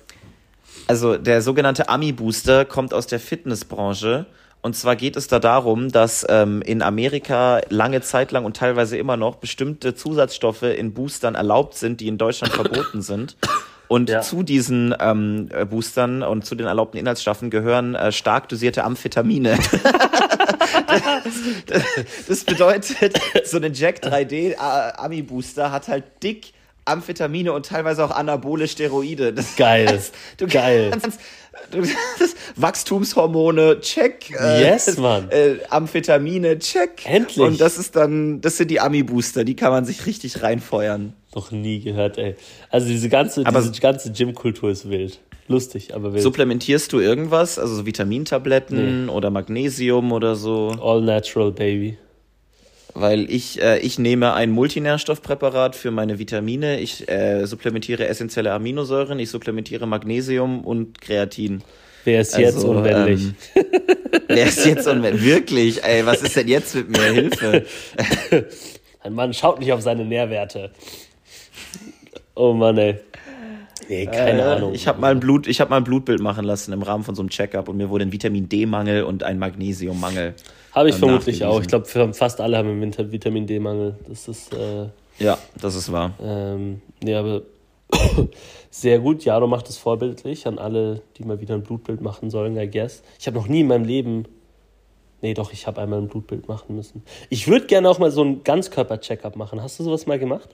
[0.86, 4.26] Also der sogenannte Ami-Booster kommt aus der Fitnessbranche
[4.66, 8.98] und zwar geht es da darum, dass ähm, in Amerika lange Zeit lang und teilweise
[8.98, 13.36] immer noch bestimmte Zusatzstoffe in Boostern erlaubt sind, die in Deutschland verboten sind.
[13.86, 14.22] Und ja.
[14.22, 19.56] zu diesen ähm, äh, Boostern und zu den erlaubten Inhaltsstoffen gehören äh, stark dosierte Amphetamine.
[20.88, 26.52] das, das, bedeutet, so ein Jack 3D äh, Ami Booster hat halt dick
[26.86, 29.32] Amphetamine und teilweise auch anabole Steroide.
[29.32, 29.88] Das Geil.
[29.90, 30.90] Heißt, du Geil.
[31.02, 31.20] Kannst,
[32.56, 34.30] Wachstumshormone, check.
[34.30, 35.30] Äh, yes, Mann.
[35.30, 37.04] Äh, Amphetamine, check.
[37.04, 37.38] Endlich.
[37.38, 41.12] Und das ist dann, das sind die Ami-Booster, die kann man sich richtig reinfeuern.
[41.34, 42.36] Noch nie gehört, ey.
[42.70, 45.20] Also diese ganze, aber diese ganze Gym-Kultur ist wild.
[45.48, 46.22] Lustig, aber wild.
[46.22, 47.58] Supplementierst du irgendwas?
[47.58, 49.12] Also so Vitamintabletten nee.
[49.12, 50.74] oder Magnesium oder so?
[50.80, 51.98] All natural, baby
[52.98, 59.18] weil ich, äh, ich nehme ein Multinährstoffpräparat für meine Vitamine, ich äh, supplementiere essentielle Aminosäuren,
[59.18, 61.62] ich supplementiere Magnesium und Kreatin.
[62.04, 63.32] Wer ist jetzt also, unmännlich?
[63.54, 63.64] Ähm,
[64.28, 65.24] wer ist jetzt unmännlich?
[65.24, 67.12] Wirklich, ey, was ist denn jetzt mit mir?
[67.12, 67.66] Hilfe.
[69.00, 70.70] Ein Mann schaut nicht auf seine Nährwerte.
[72.34, 72.98] Oh Mann, ey.
[73.88, 74.74] Nee, keine äh, Ahnung.
[74.74, 77.14] Ich habe mal ein Blut, ich habe mal ein Blutbild machen lassen im Rahmen von
[77.14, 80.34] so einem Checkup und mir wurde ein Vitamin D-Mangel und ein Magnesiummangel.
[80.72, 81.60] Habe ich ähm, vermutlich auch.
[81.60, 83.96] Ich glaube, fast alle haben einen Vitamin D-Mangel.
[84.08, 86.14] Das ist äh, ja, das ist wahr.
[86.20, 87.42] Ähm, nee, aber
[88.70, 89.24] sehr gut.
[89.24, 93.02] Jaro macht es vorbildlich an alle, die mal wieder ein Blutbild machen sollen, I guess.
[93.18, 94.26] Ich habe noch nie in meinem Leben.
[95.22, 97.02] Nee, doch, ich habe einmal ein Blutbild machen müssen.
[97.30, 99.62] Ich würde gerne auch mal so einen Ganzkörper-Checkup machen.
[99.62, 100.50] Hast du sowas mal gemacht?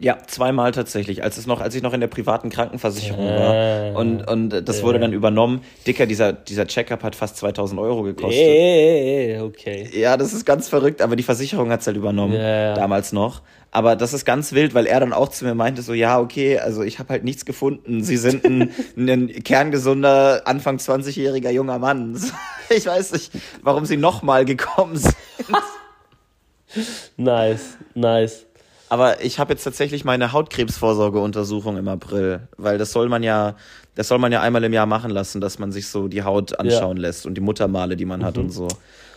[0.00, 4.00] Ja, zweimal tatsächlich, als es noch, als ich noch in der privaten Krankenversicherung äh, war.
[4.00, 4.82] Und, und das äh.
[4.82, 5.60] wurde dann übernommen.
[5.86, 8.42] Dicker, dieser, dieser Checkup hat fast 2000 Euro gekostet.
[8.42, 9.88] Äh, okay.
[9.92, 12.34] Ja, das ist ganz verrückt, aber die Versicherung hat's halt übernommen.
[12.34, 12.74] Äh.
[12.74, 13.42] Damals noch.
[13.70, 16.58] Aber das ist ganz wild, weil er dann auch zu mir meinte, so, ja, okay,
[16.58, 18.02] also ich habe halt nichts gefunden.
[18.02, 22.20] Sie sind ein, ein kerngesunder, Anfang 20-jähriger junger Mann.
[22.70, 23.30] Ich weiß nicht,
[23.62, 25.14] warum sie nochmal gekommen sind.
[27.18, 28.46] nice, nice.
[28.94, 33.56] Aber ich habe jetzt tatsächlich meine Hautkrebsvorsorgeuntersuchung im April, weil das soll man ja,
[33.96, 36.56] das soll man ja einmal im Jahr machen lassen, dass man sich so die Haut
[36.60, 37.00] anschauen ja.
[37.00, 38.24] lässt und die Muttermale, die man mhm.
[38.24, 38.68] hat und so.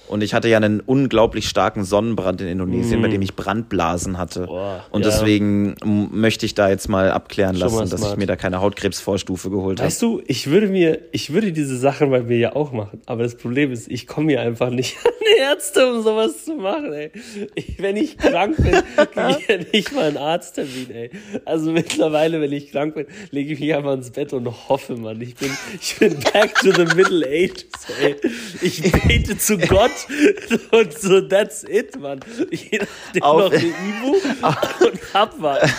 [0.07, 3.03] Und ich hatte ja einen unglaublich starken Sonnenbrand in Indonesien, mm.
[3.03, 4.45] bei dem ich Brandblasen hatte.
[4.47, 5.09] Boah, und ja.
[5.09, 9.49] deswegen möchte ich da jetzt mal abklären Schon lassen, dass ich mir da keine Hautkrebsvorstufe
[9.49, 9.87] geholt habe.
[9.87, 13.01] Weißt du, ich würde mir, ich würde diese Sachen bei mir ja auch machen.
[13.05, 16.55] Aber das Problem ist, ich komme hier einfach nicht an die Ärzte, um sowas zu
[16.55, 17.11] machen, ey.
[17.55, 18.71] Ich, wenn ich krank bin,
[19.13, 21.11] kriege ich ja nicht mal einen Arzttermin, ey.
[21.43, 25.19] Also mittlerweile, wenn ich krank bin, lege ich mich einfach ins Bett und hoffe, Mann.
[25.21, 27.67] Ich bin, ich bin back to the Middle Ages,
[28.01, 28.15] ey.
[28.61, 29.96] Ich bete zu Gott
[30.71, 32.19] und so, that's it, Mann.
[32.51, 35.71] Je nachdem Auf, noch eine Ibu und abwarten.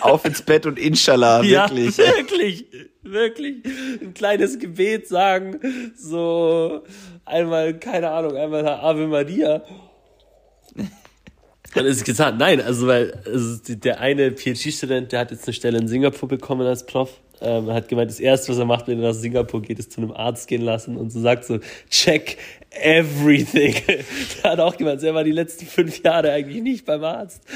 [0.00, 1.96] Auf ins Bett und Inshallah, wirklich.
[1.96, 2.66] Ja, wirklich,
[3.02, 3.56] wirklich.
[4.00, 5.60] Ein kleines Gebet sagen,
[5.96, 6.82] so
[7.24, 9.62] einmal, keine Ahnung, einmal Ave Maria.
[11.74, 15.52] Dann ist es gesagt, nein, also weil also der eine PhD-Student, der hat jetzt eine
[15.52, 19.00] Stelle in Singapur bekommen als Prof ähm, hat gemeint, das erste, was er macht, wenn
[19.00, 21.58] er nach Singapur geht, ist zu einem Arzt gehen lassen und so sagt so,
[21.90, 22.38] check
[22.70, 23.74] everything.
[24.42, 27.42] er hat auch gemeint, er war die letzten fünf Jahre eigentlich nicht beim Arzt.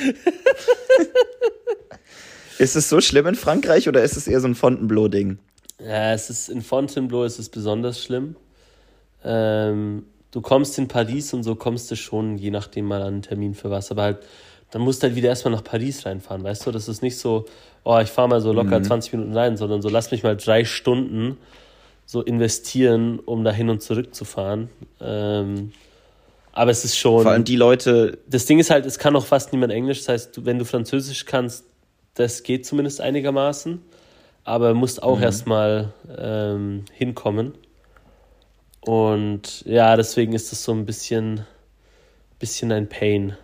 [2.59, 5.39] ist es so schlimm in Frankreich oder ist es eher so ein Fontainebleau-Ding?
[5.83, 8.37] Ja, es ist, in Fontainebleau ist es besonders schlimm.
[9.25, 13.23] Ähm, du kommst in Paris und so kommst du schon, je nachdem mal an einen
[13.23, 14.19] Termin für was, aber halt,
[14.71, 16.71] dann musst du halt wieder erstmal nach Paris reinfahren, weißt du?
[16.71, 17.47] Das ist nicht so,
[17.85, 18.85] oh, ich fahre mal so locker mhm.
[18.85, 21.37] 20 Minuten rein, sondern so lass mich mal drei Stunden
[22.07, 24.69] so investieren, um da hin und zurück zu fahren.
[25.01, 25.73] Ähm,
[26.53, 27.23] aber es ist schon.
[27.23, 28.19] Vor allem die Leute.
[28.27, 29.99] Das Ding ist halt, es kann auch fast niemand Englisch.
[29.99, 31.65] Das heißt, wenn du Französisch kannst,
[32.15, 33.81] das geht zumindest einigermaßen.
[34.43, 35.23] Aber musst auch mhm.
[35.23, 37.55] erstmal ähm, hinkommen.
[38.81, 41.47] Und ja, deswegen ist das so ein bisschen,
[42.39, 43.37] bisschen ein Pain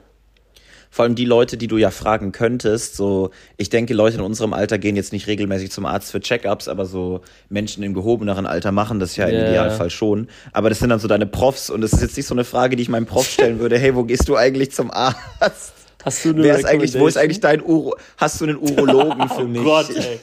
[0.96, 3.28] vor allem die Leute, die du ja fragen könntest, so,
[3.58, 6.86] ich denke, Leute in unserem Alter gehen jetzt nicht regelmäßig zum Arzt für Checkups, aber
[6.86, 9.48] so Menschen im gehobeneren Alter machen das ja im yeah.
[9.50, 10.28] Idealfall schon.
[10.54, 12.76] Aber das sind dann so deine Profs und es ist jetzt nicht so eine Frage,
[12.76, 15.74] die ich meinem Prof stellen würde, hey, wo gehst du eigentlich zum Arzt?
[16.02, 19.28] Hast du eine Wer ist eigentlich, wo ist eigentlich dein Uro, hast du einen Urologen
[19.28, 19.60] für mich?
[19.60, 20.18] Oh Gott, ey.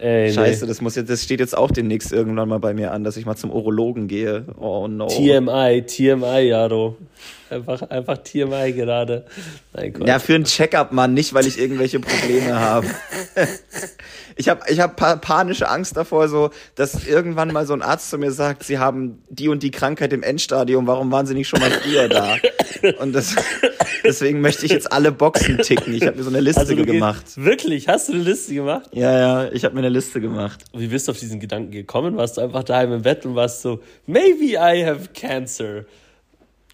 [0.00, 0.68] Ey, Scheiße, nee.
[0.68, 3.24] das muss jetzt, das steht jetzt auch demnächst irgendwann mal bei mir an, dass ich
[3.24, 4.46] mal zum Urologen gehe.
[4.58, 5.06] Oh no.
[5.06, 6.96] TMI, TMI, Jaro.
[7.48, 9.24] Einfach, einfach TMI gerade.
[9.72, 10.08] Nein, Gott.
[10.08, 12.86] Ja, für einen Checkup, Mann, nicht weil ich irgendwelche Probleme habe.
[14.34, 18.18] ich habe ich hab panische Angst davor, so, dass irgendwann mal so ein Arzt zu
[18.18, 21.60] mir sagt, sie haben die und die Krankheit im Endstadium, warum waren sie nicht schon
[21.60, 22.36] mal früher da?
[22.98, 23.36] Und das,
[24.04, 25.94] deswegen möchte ich jetzt alle Boxen ticken.
[25.94, 27.24] Ich habe mir so eine Liste also gemacht.
[27.36, 27.88] Wirklich?
[27.88, 28.90] Hast du eine Liste gemacht?
[28.92, 30.64] Ja, ja, ich habe mir eine Liste gemacht.
[30.72, 32.16] Wie bist du auf diesen Gedanken gekommen?
[32.16, 35.84] Warst du einfach daheim im Bett und warst so, maybe I have cancer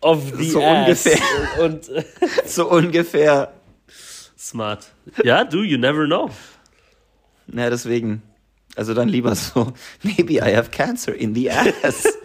[0.02, 1.06] of the so ass.
[1.06, 1.18] ungefähr.
[1.64, 1.90] Und,
[2.46, 3.52] so ungefähr.
[4.38, 4.92] Smart.
[5.24, 6.30] Ja, du, you never know.
[7.46, 8.22] Na, deswegen.
[8.74, 12.04] Also dann lieber so, maybe I have cancer in the ass.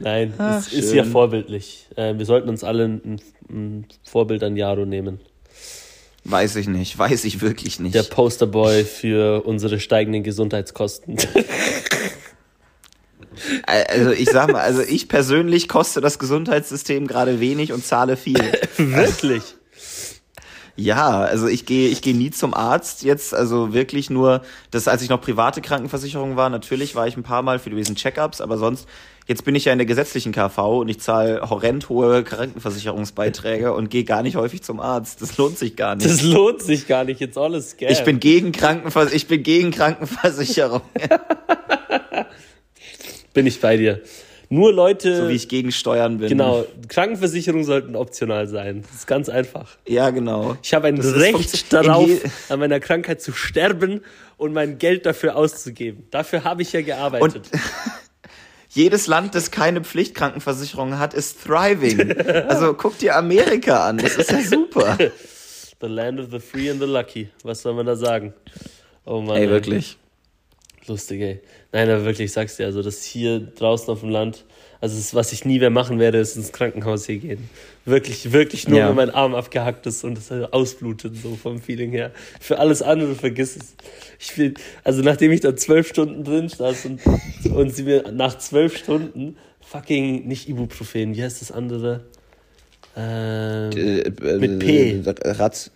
[0.00, 1.86] Nein, Ach, es ist ja vorbildlich.
[1.94, 5.20] Äh, wir sollten uns alle ein, ein Vorbild an Jaro nehmen.
[6.24, 7.94] Weiß ich nicht, weiß ich wirklich nicht.
[7.94, 11.16] Der Posterboy für unsere steigenden Gesundheitskosten.
[13.66, 18.40] Also ich sag mal, also ich persönlich koste das Gesundheitssystem gerade wenig und zahle viel.
[18.76, 19.42] Wirklich?
[20.76, 24.42] Ja, also ich gehe ich gehe nie zum Arzt jetzt, also wirklich nur,
[24.72, 27.94] das als ich noch private Krankenversicherung war, natürlich war ich ein paar Mal für diesen
[27.94, 28.88] Check-ups, aber sonst
[29.28, 33.88] jetzt bin ich ja in der gesetzlichen KV und ich zahle horrend hohe Krankenversicherungsbeiträge und
[33.88, 35.22] gehe gar nicht häufig zum Arzt.
[35.22, 36.10] Das lohnt sich gar nicht.
[36.10, 37.90] Das lohnt sich gar nicht, jetzt alles Scam.
[37.90, 40.82] Ich bin gegen Krankenvers ich bin gegen Krankenversicherung.
[43.34, 44.00] bin ich bei dir.
[44.48, 45.16] Nur Leute.
[45.16, 46.28] So wie ich gegen Steuern bin.
[46.28, 46.64] Genau.
[46.88, 48.82] Krankenversicherungen sollten optional sein.
[48.82, 49.76] Das ist ganz einfach.
[49.86, 50.56] Ja, genau.
[50.62, 52.08] Ich habe ein Das Recht darauf,
[52.48, 54.00] an meiner Krankheit zu sterben
[54.36, 56.06] und mein Geld dafür auszugeben.
[56.10, 57.50] Dafür habe ich ja Und gearbeitet.
[58.70, 62.14] jedes Land, das keine Pflichtkrankenversicherung hat, ist thriving.
[62.48, 63.98] Also guck dir Amerika an.
[63.98, 64.98] Das ist ja super.
[65.80, 67.28] the land of the free and the lucky.
[67.42, 68.34] Was soll man da sagen?
[69.04, 69.36] Oh Mann.
[69.36, 69.96] Ey, wirklich.
[70.86, 71.40] Lustig, ey.
[71.72, 74.44] Nein, aber wirklich, ich sag's dir, also das hier draußen auf dem Land,
[74.80, 77.48] also das, was ich nie mehr machen werde, ist ins Krankenhaus hier gehen.
[77.86, 78.88] Wirklich, wirklich nur, Ja.
[78.90, 82.10] wenn mein Arm abgehackt ist und es ausblutet, so vom Feeling her.
[82.38, 83.76] Für alles andere vergiss es.
[84.18, 87.00] Ich will, also nachdem ich da zwölf Stunden drin saß und,
[87.50, 92.04] und sie mir nach zwölf Stunden fucking, nicht Ibuprofen, wie heißt das andere?
[92.96, 93.70] Ähm,
[94.38, 95.00] Mit P.
[95.24, 95.70] Raz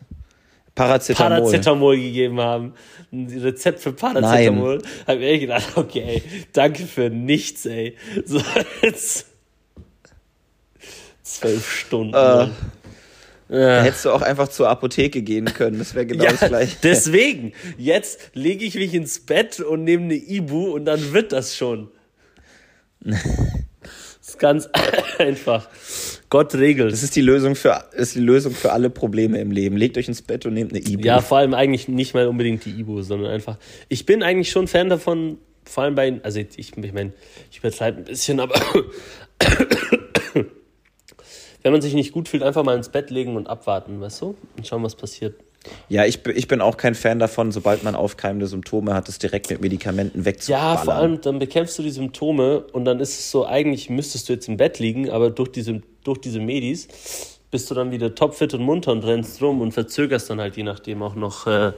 [0.79, 1.39] Paracetamol.
[1.39, 2.75] Paracetamol gegeben haben,
[3.13, 7.97] ein Rezept für Paracetamol, habe ich echt gedacht, okay, danke für nichts, ey.
[8.25, 8.41] So,
[8.83, 9.27] jetzt
[11.23, 12.13] zwölf Stunden.
[12.13, 12.51] Da
[13.51, 13.83] Ja.
[13.83, 15.79] hättest du auch einfach zur Apotheke gehen können.
[15.79, 16.77] Das wäre genau Ja, das gleiche.
[16.83, 21.57] deswegen, jetzt lege ich mich ins Bett und nehme eine Ibu und dann wird das
[21.57, 21.89] schon.
[23.01, 23.19] Das
[24.21, 24.69] ist ganz
[25.19, 25.69] einfach.
[26.31, 26.93] Gott regelt.
[26.93, 29.77] Das ist die Lösung für ist die Lösung für alle Probleme im Leben.
[29.77, 31.03] Legt euch ins Bett und nehmt eine Ibu.
[31.07, 33.57] Ja, vor allem eigentlich nicht mal unbedingt die Ibu, sondern einfach.
[33.89, 36.21] Ich bin eigentlich schon Fan davon, vor allem bei.
[36.23, 37.13] Also ich, ich meine,
[37.51, 38.61] ich übertreibe ein bisschen, aber.
[41.63, 44.37] wenn man sich nicht gut fühlt, einfach mal ins Bett legen und abwarten, weißt du?
[44.57, 45.35] Und schauen, was passiert.
[45.89, 49.19] Ja, ich, bin- ich bin auch kein Fan davon, sobald man aufkeimende Symptome hat, das
[49.19, 50.79] direkt mit Medikamenten Ja, wegzuballern.
[50.85, 54.35] vor allem, dann bekämpfst du die Symptome und dann ist es so, eigentlich müsstest du
[54.35, 56.89] jetzt im Bett liegen, aber durch diese, durch diese Medis
[57.51, 60.63] bist du dann wieder topfit und munter und rennst rum und verzögerst dann halt je
[60.65, 61.69] nachdem auch noch, äh,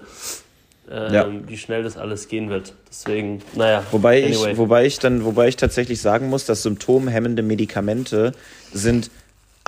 [0.91, 1.29] äh, Ja.
[1.47, 2.75] wie schnell das alles gehen wird.
[2.89, 3.83] Deswegen, naja.
[3.91, 4.53] Wobei anyway.
[4.53, 8.33] ich, wobei ich dann, wobei ich tatsächlich sagen muss, dass symptomhemmende Medikamente
[8.73, 9.11] sind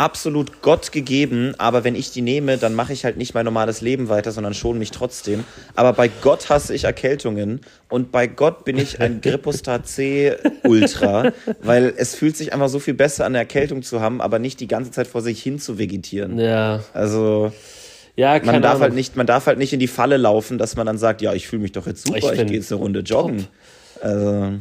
[0.02, 3.82] absolut Gott gegeben, aber wenn ich die nehme, dann mache ich halt nicht mein normales
[3.82, 5.44] Leben weiter, sondern schon mich trotzdem.
[5.76, 10.34] Aber bei Gott hasse ich Erkältungen und bei Gott bin ich ein Gripostar C
[10.64, 11.30] Ultra,
[11.62, 14.58] weil es fühlt sich einfach so viel besser an, eine Erkältung zu haben, aber nicht
[14.58, 16.36] die ganze Zeit vor sich hin zu vegetieren.
[16.36, 17.52] Ja, Also
[18.16, 18.82] ja man darf Ahnung.
[18.82, 21.32] halt nicht, man darf halt nicht in die Falle laufen, dass man dann sagt, ja,
[21.32, 23.46] ich fühle mich doch jetzt super, Ich ich, gehe jetzt eine Runde joggen.
[24.00, 24.54] Also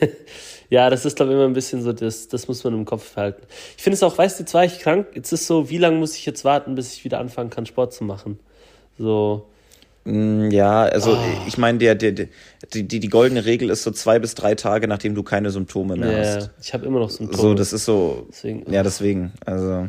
[0.70, 3.14] Ja, das ist, glaube ich, immer ein bisschen so, das, das muss man im Kopf
[3.14, 3.42] behalten.
[3.76, 5.98] Ich finde es auch, weißt du, jetzt war ich krank, jetzt ist so, wie lange
[5.98, 8.38] muss ich jetzt warten, bis ich wieder anfangen kann, Sport zu machen?
[8.98, 9.46] So,
[10.04, 11.24] Mm, Ja, also Ah.
[11.46, 12.28] ich meine, der, der, der,
[12.72, 15.94] die, die, die goldene Regel ist so zwei bis drei Tage, nachdem du keine Symptome
[15.96, 16.50] mehr ja, hast.
[16.62, 17.42] ich habe immer noch Symptome.
[17.42, 18.26] So, das ist so.
[18.30, 19.32] Deswegen, Ja, deswegen.
[19.44, 19.88] Also.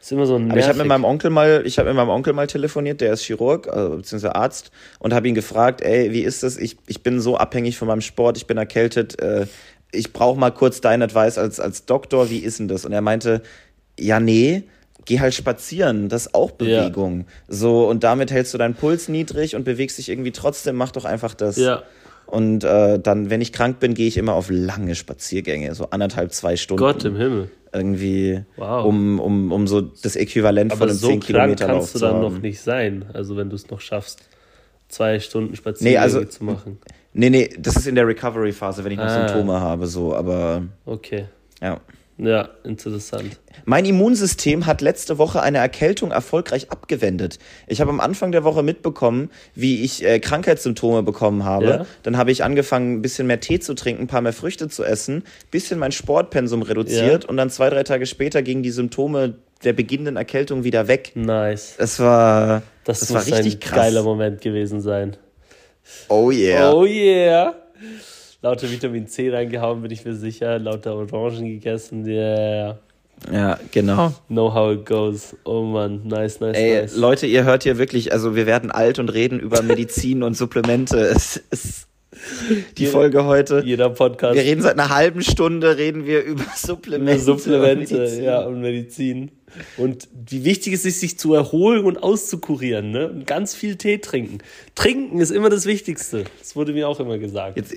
[0.00, 2.08] Ist immer so ein Aber ich habe mit meinem Onkel mal, ich habe mit meinem
[2.08, 6.22] Onkel mal telefoniert, der ist Chirurg, also, beziehungsweise Arzt, und habe ihn gefragt, ey, wie
[6.22, 6.56] ist das?
[6.56, 9.46] Ich, ich bin so abhängig von meinem Sport, ich bin erkältet, äh,
[9.92, 12.84] ich brauche mal kurz dein Advice als, als Doktor, wie ist denn das?
[12.84, 13.42] Und er meinte,
[13.98, 14.64] ja, nee,
[15.04, 16.56] geh halt spazieren, das ist auch Ja.
[16.56, 17.26] Bewegung.
[17.48, 21.04] So, und damit hältst du deinen Puls niedrig und bewegst dich irgendwie trotzdem, mach doch
[21.04, 21.56] einfach das.
[21.56, 21.82] Ja.
[22.30, 26.32] Und äh, dann, wenn ich krank bin, gehe ich immer auf lange Spaziergänge, so anderthalb,
[26.32, 26.78] zwei Stunden.
[26.82, 27.50] Gott im Himmel.
[27.72, 28.84] Irgendwie, Wow.
[28.84, 31.98] um, um, um so das Äquivalent Aber von einem so 10 krank Kilometer kannst du
[32.00, 34.22] dann noch nicht sein, also wenn du es noch schaffst,
[34.88, 36.78] zwei Stunden Spaziergänge Nee, also- zu machen.
[37.12, 39.26] Nee, nee, das ist in der Recovery-Phase, wenn ich noch Ah.
[39.28, 41.26] Symptome habe, so, aber Okay.
[41.60, 41.80] ja.
[42.22, 43.38] Ja, interessant.
[43.64, 47.38] Mein Immunsystem hat letzte Woche eine Erkältung erfolgreich abgewendet.
[47.66, 51.64] Ich habe am Anfang der Woche mitbekommen, wie ich äh, Krankheitssymptome bekommen habe.
[51.66, 51.86] Ja.
[52.02, 54.84] Dann habe ich angefangen, ein bisschen mehr Tee zu trinken, ein paar mehr Früchte zu
[54.84, 59.72] essen, bisschen mein Sportpensum reduziert und dann zwei, drei Tage später gingen die Symptome der
[59.72, 61.12] beginnenden Erkältung wieder weg.
[61.14, 61.74] Nice.
[61.78, 63.76] Es war, Das, das muss war richtig ein krass.
[63.78, 65.16] geiler Moment gewesen sein.
[66.08, 66.70] Oh yeah.
[66.72, 67.54] Oh yeah.
[68.42, 70.58] Lauter Vitamin C reingehauen, bin ich mir sicher.
[70.58, 72.06] Lauter Orangen gegessen.
[72.06, 72.78] Yeah.
[73.30, 74.14] Ja, genau.
[74.28, 75.36] Know how it goes.
[75.44, 76.96] Oh Mann, nice, nice, Ey, nice.
[76.96, 80.96] Leute, ihr hört hier wirklich, also wir werden alt und reden über Medizin und Supplemente.
[81.14, 81.86] Es ist
[82.78, 83.62] die Jeder- Folge heute.
[83.64, 87.22] Jeder Podcast Wir reden seit einer halben Stunde, reden wir über über Supplemente.
[87.22, 88.24] Supplemente und Medizin.
[88.24, 89.30] ja, und Medizin.
[89.76, 92.90] Und wie wichtig es ist, sich zu erholen und auszukurieren.
[92.90, 93.10] Ne?
[93.10, 94.38] Und ganz viel Tee trinken.
[94.74, 96.24] Trinken ist immer das Wichtigste.
[96.38, 97.56] Das wurde mir auch immer gesagt.
[97.58, 97.74] Jetzt,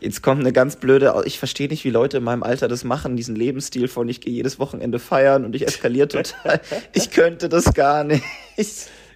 [0.00, 3.16] Jetzt kommt eine ganz blöde, ich verstehe nicht, wie Leute in meinem Alter das machen,
[3.16, 6.60] diesen Lebensstil von ich gehe jedes Wochenende feiern und ich eskaliere total.
[6.92, 8.22] ich könnte das gar nicht.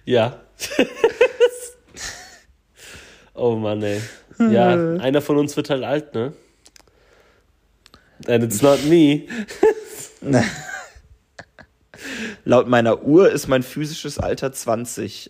[0.05, 0.41] Ja.
[3.33, 4.01] oh Mann, ey.
[4.39, 6.33] Ja, einer von uns wird halt alt, ne?
[8.27, 9.23] And it's not me.
[12.45, 15.29] Laut meiner Uhr ist mein physisches Alter 20.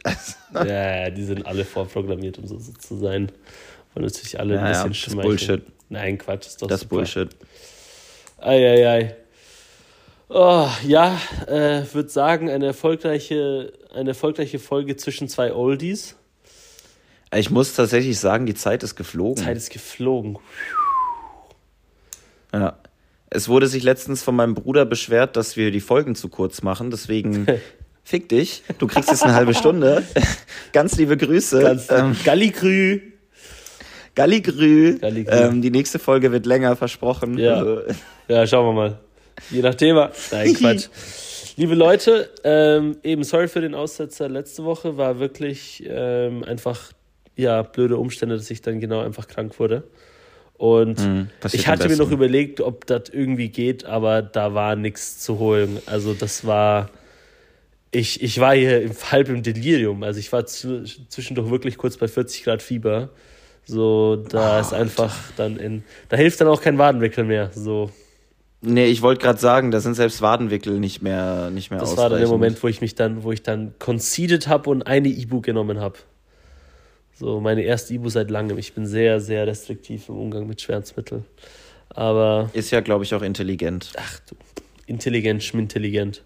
[0.54, 3.32] ja, die sind alle vorprogrammiert, um so zu sein.
[3.96, 5.62] Und natürlich alle ein ja, bisschen ja, Bullshit.
[5.90, 6.98] Nein, Quatsch, ist doch Das super.
[6.98, 7.30] Bullshit.
[8.40, 8.86] Eieiei.
[8.86, 9.16] Ei, ei.
[10.36, 16.16] Oh, ja, äh, würde sagen, eine erfolgreiche, eine erfolgreiche Folge zwischen zwei Oldies.
[17.36, 19.36] Ich muss tatsächlich sagen, die Zeit ist geflogen.
[19.36, 20.40] Die Zeit ist geflogen.
[22.52, 22.80] Ja.
[23.30, 26.90] Es wurde sich letztens von meinem Bruder beschwert, dass wir die Folgen zu kurz machen.
[26.90, 27.48] Deswegen
[28.04, 28.64] fick dich.
[28.80, 30.04] Du kriegst jetzt eine halbe Stunde.
[30.74, 31.60] Ganz liebe Grüße.
[31.60, 33.02] Ganz ähm, Galligrü.
[34.16, 35.00] Galligrü.
[35.00, 35.36] Galligrü.
[35.36, 37.38] Ähm, die nächste Folge wird länger versprochen.
[37.38, 37.56] Ja.
[37.56, 37.82] Also.
[38.28, 39.00] ja, schauen wir mal.
[39.50, 40.12] Je nach Thema.
[40.32, 40.88] Nein, Quatsch.
[41.56, 44.98] Liebe Leute, ähm, eben sorry für den Aussetzer letzte Woche.
[44.98, 46.92] War wirklich ähm, einfach
[47.36, 49.84] ja blöde Umstände, dass ich dann genau einfach krank wurde.
[50.64, 55.20] Und mhm, ich hatte mir noch überlegt, ob das irgendwie geht, aber da war nichts
[55.20, 55.80] zu holen.
[55.88, 56.90] Also das war,
[57.92, 60.04] ich, ich war hier im, halb im Delirium.
[60.04, 63.10] Also ich war zwischendurch wirklich kurz bei 40 Grad Fieber.
[63.66, 67.50] So, da oh, ist einfach dann in, da hilft dann auch kein Wadenwickel mehr.
[67.54, 67.92] So.
[68.62, 72.10] Nee, ich wollte gerade sagen, da sind selbst Wadenwickel nicht mehr, nicht mehr Das war
[72.10, 75.42] dann der Moment, wo ich mich dann, wo ich dann conceded habe und eine Ibu
[75.42, 75.96] genommen habe.
[77.14, 78.58] So meine erste Ibu seit langem.
[78.58, 81.26] Ich bin sehr, sehr restriktiv im Umgang mit Schmerzmitteln.
[81.90, 82.50] Aber.
[82.54, 83.92] Ist ja, glaube ich, auch intelligent.
[83.98, 84.36] Ach du,
[84.88, 86.24] intelligent, schmintelligent.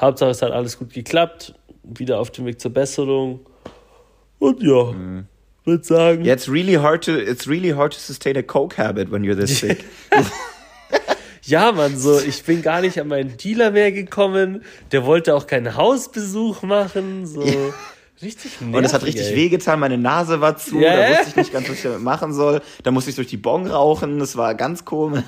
[0.00, 1.54] Hauptsache, es hat alles gut geklappt.
[1.82, 3.40] Wieder auf dem Weg zur Besserung.
[4.38, 5.26] Und ja, mhm.
[5.64, 6.24] Würde sagen.
[6.24, 9.36] Yeah, it's really hard to, it's really hard to sustain a coke habit when you're
[9.36, 9.84] this sick.
[11.42, 14.62] ja, Mann, so, ich bin gar nicht an meinen Dealer mehr gekommen.
[14.92, 17.26] Der wollte auch keinen Hausbesuch machen.
[17.26, 17.44] So.
[18.20, 19.36] Richtig nervig, Und es hat richtig ey.
[19.36, 20.96] wehgetan, meine Nase war zu, yeah.
[20.96, 22.60] da wusste ich nicht ganz, was ich damit machen soll.
[22.82, 25.22] Da musste ich durch die Bong rauchen, das war ganz komisch.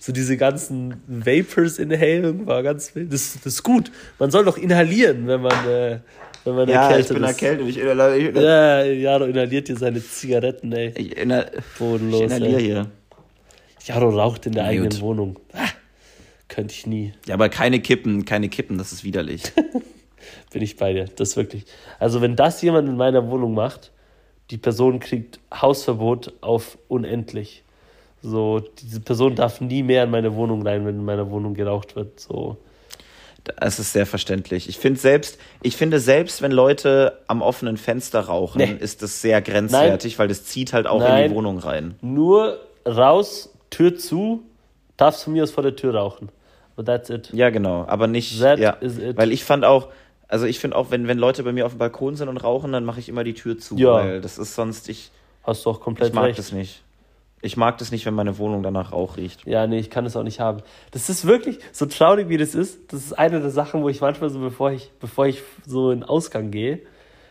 [0.00, 3.12] So diese ganzen Vapors inhalen war ganz wild.
[3.12, 3.90] Das, das ist gut.
[4.20, 5.98] Man soll doch inhalieren, wenn man, äh,
[6.46, 7.68] wenn man ja, erkältet ich bin erkältet.
[7.68, 8.42] Ich inhaliere.
[8.42, 10.92] Ja, Jaro inhaliert hier seine Zigaretten, ey.
[10.96, 12.86] Ich, inhal Bodenlos, ich inhaliere hier.
[13.84, 15.00] Jaro raucht in der ja, eigenen gut.
[15.00, 15.38] Wohnung.
[15.52, 15.68] Ah,
[16.48, 17.12] könnte ich nie.
[17.26, 19.42] Ja, aber keine Kippen, keine Kippen, das ist widerlich.
[20.52, 21.04] bin ich bei dir.
[21.04, 21.64] Das ist wirklich.
[21.98, 23.92] Also, wenn das jemand in meiner Wohnung macht,
[24.50, 27.64] die Person kriegt Hausverbot auf unendlich.
[28.22, 31.96] So, diese Person darf nie mehr in meine Wohnung rein, wenn in meiner Wohnung geraucht
[31.96, 32.18] wird.
[32.20, 32.56] So.
[33.60, 34.68] Das ist sehr verständlich.
[34.68, 38.76] Ich finde selbst, ich finde selbst, wenn Leute am offenen Fenster rauchen, nee.
[38.78, 40.18] ist das sehr grenzwertig, Nein.
[40.18, 41.24] weil das zieht halt auch Nein.
[41.24, 41.94] in die Wohnung rein.
[42.00, 44.42] Nur raus, Tür zu,
[44.96, 46.30] darfst du mir aus vor der Tür rauchen.
[46.74, 47.30] But that's it.
[47.32, 47.84] Ja, genau.
[47.86, 49.88] Aber nicht, That ja, weil ich fand auch,
[50.28, 52.72] also ich finde auch, wenn, wenn Leute bei mir auf dem Balkon sind und rauchen,
[52.72, 53.94] dann mache ich immer die Tür zu, ja.
[53.94, 55.10] weil das ist sonst ich.
[55.42, 56.38] Hast du auch komplett Ich mag recht.
[56.38, 56.82] das nicht.
[57.46, 59.46] Ich mag das nicht, wenn meine Wohnung danach Rauch riecht.
[59.46, 60.62] Ja, nee, ich kann das auch nicht haben.
[60.90, 64.00] Das ist wirklich, so traurig wie das ist, das ist eine der Sachen, wo ich
[64.00, 66.80] manchmal so, bevor ich, bevor ich so in den Ausgang gehe,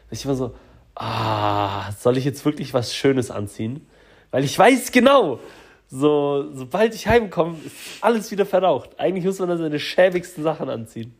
[0.09, 0.55] ich immer so,
[0.95, 3.85] ah, soll ich jetzt wirklich was Schönes anziehen?
[4.31, 5.39] Weil ich weiß genau,
[5.89, 8.91] so, sobald ich heimkomme, ist alles wieder verraucht.
[8.97, 11.13] Eigentlich muss man dann seine schäbigsten Sachen anziehen.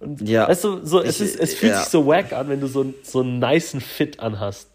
[0.00, 1.80] Und ja, weißt du, so, es, ist, es fühlt ja.
[1.80, 4.70] sich so wack an, wenn du so, so einen niceen Fit anhast,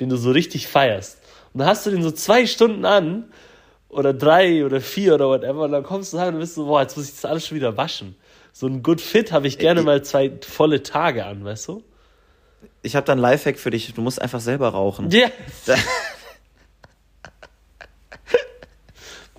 [0.00, 1.18] den du so richtig feierst.
[1.52, 3.24] Und dann hast du den so zwei Stunden an,
[3.92, 6.80] oder drei oder vier oder whatever, und dann kommst du heim und bist so, boah,
[6.80, 8.16] jetzt muss ich das alles schon wieder waschen.
[8.52, 11.84] So ein Good Fit habe ich gerne ich, mal zwei volle Tage an, weißt du?
[12.82, 15.10] Ich habe da ein Lifehack für dich, du musst einfach selber rauchen.
[15.10, 15.28] Ja.
[15.68, 15.78] Yeah.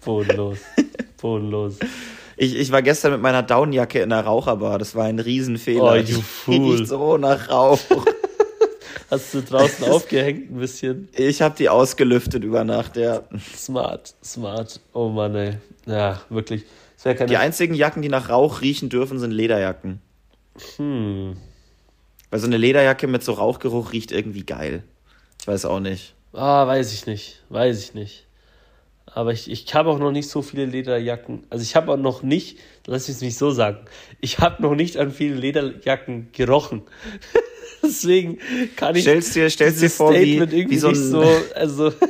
[0.03, 0.59] Bodenlos.
[1.19, 1.79] Bodenlos.
[2.35, 4.79] Ich, ich war gestern mit meiner Downjacke in der Raucherbar.
[4.79, 5.93] Das war ein Riesenfehler.
[5.93, 6.75] Oh, you fool.
[6.75, 7.79] Riecht so nach Rauch.
[9.13, 11.07] Hast du draußen aufgehängt ein bisschen?
[11.15, 13.21] Ich habe die ausgelüftet über Nacht, ja.
[13.55, 14.79] Smart, smart.
[14.91, 15.57] Oh Mann, ey.
[15.85, 16.63] Ja, wirklich.
[17.05, 20.01] die einzigen Jacken, die nach Rauch riechen dürfen, sind Lederjacken.
[20.77, 21.37] Hm.
[22.31, 24.81] Weil so eine Lederjacke mit so Rauchgeruch riecht irgendwie geil.
[25.39, 26.15] Ich weiß auch nicht.
[26.31, 27.43] Ah, weiß ich nicht.
[27.49, 28.25] Weiß ich nicht.
[29.13, 31.43] Aber ich, ich habe auch noch nicht so viele Lederjacken.
[31.49, 33.79] Also ich habe auch noch nicht, lass ich es nicht so sagen,
[34.21, 36.83] ich habe noch nicht an viele Lederjacken gerochen.
[37.83, 38.39] Deswegen
[38.75, 39.03] kann ich.
[39.03, 40.95] Stellst dir, stellst dir vor, wie, wie so ein.
[40.95, 41.23] So,
[41.53, 41.91] also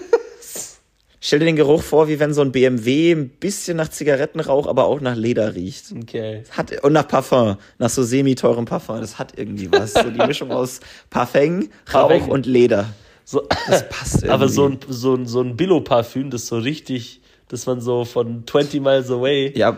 [1.26, 4.84] Stell dir den Geruch vor, wie wenn so ein BMW ein bisschen nach Zigarettenrauch, aber
[4.84, 5.86] auch nach Leder riecht.
[5.98, 6.44] Okay.
[6.52, 9.00] Hat, und nach Parfum, nach so semi-teurem Parfum.
[9.00, 9.94] Das hat irgendwie was.
[9.94, 12.90] So die Mischung aus Parfum, Rauch und Leder.
[13.26, 14.30] So, das passt irgendwie.
[14.34, 18.46] Aber so ein, so ein, so ein Billo-Parfüm, das so richtig, dass man so von
[18.46, 19.52] 20 Miles away.
[19.58, 19.78] Ja,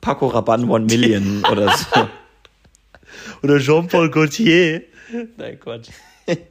[0.00, 2.08] Paco Rabanne One Million oder so.
[3.42, 4.82] Oder Jean-Paul Gaultier.
[5.36, 5.88] Nein, Quatsch.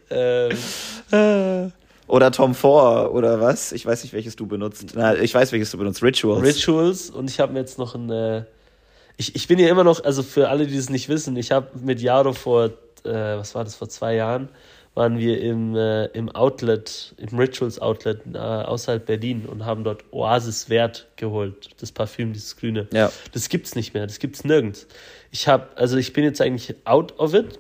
[0.10, 1.72] ähm.
[2.08, 3.72] Oder Tom Ford oder was?
[3.72, 4.86] Ich weiß nicht, welches du benutzt.
[4.93, 6.04] Na, ich weiß, welches du benutzt.
[6.04, 6.43] Rituals.
[6.43, 8.10] Rituals und ich habe mir jetzt noch ein.
[8.10, 8.43] Äh,
[9.18, 11.70] ich, ich bin ja immer noch, also für alle, die es nicht wissen, ich habe
[11.80, 12.66] mit Jaro vor,
[13.04, 14.49] äh, was war das, vor zwei Jahren,
[14.96, 20.04] waren wir im, äh, im Outlet, im Rituals Outlet äh, außerhalb Berlin und haben dort
[20.12, 22.88] Oasis Wert geholt, das Parfüm, dieses grüne.
[22.94, 23.12] Ja.
[23.32, 24.88] Das gibt's nicht mehr, das gibt's nirgends.
[25.32, 27.60] Ich habe, also ich bin jetzt eigentlich out of it.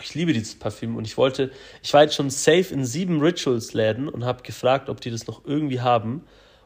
[0.00, 1.50] Ich liebe dieses Parfüm und ich wollte,
[1.82, 5.44] ich war jetzt schon safe in sieben Rituals-Läden und habe gefragt, ob die das noch
[5.44, 6.24] irgendwie haben.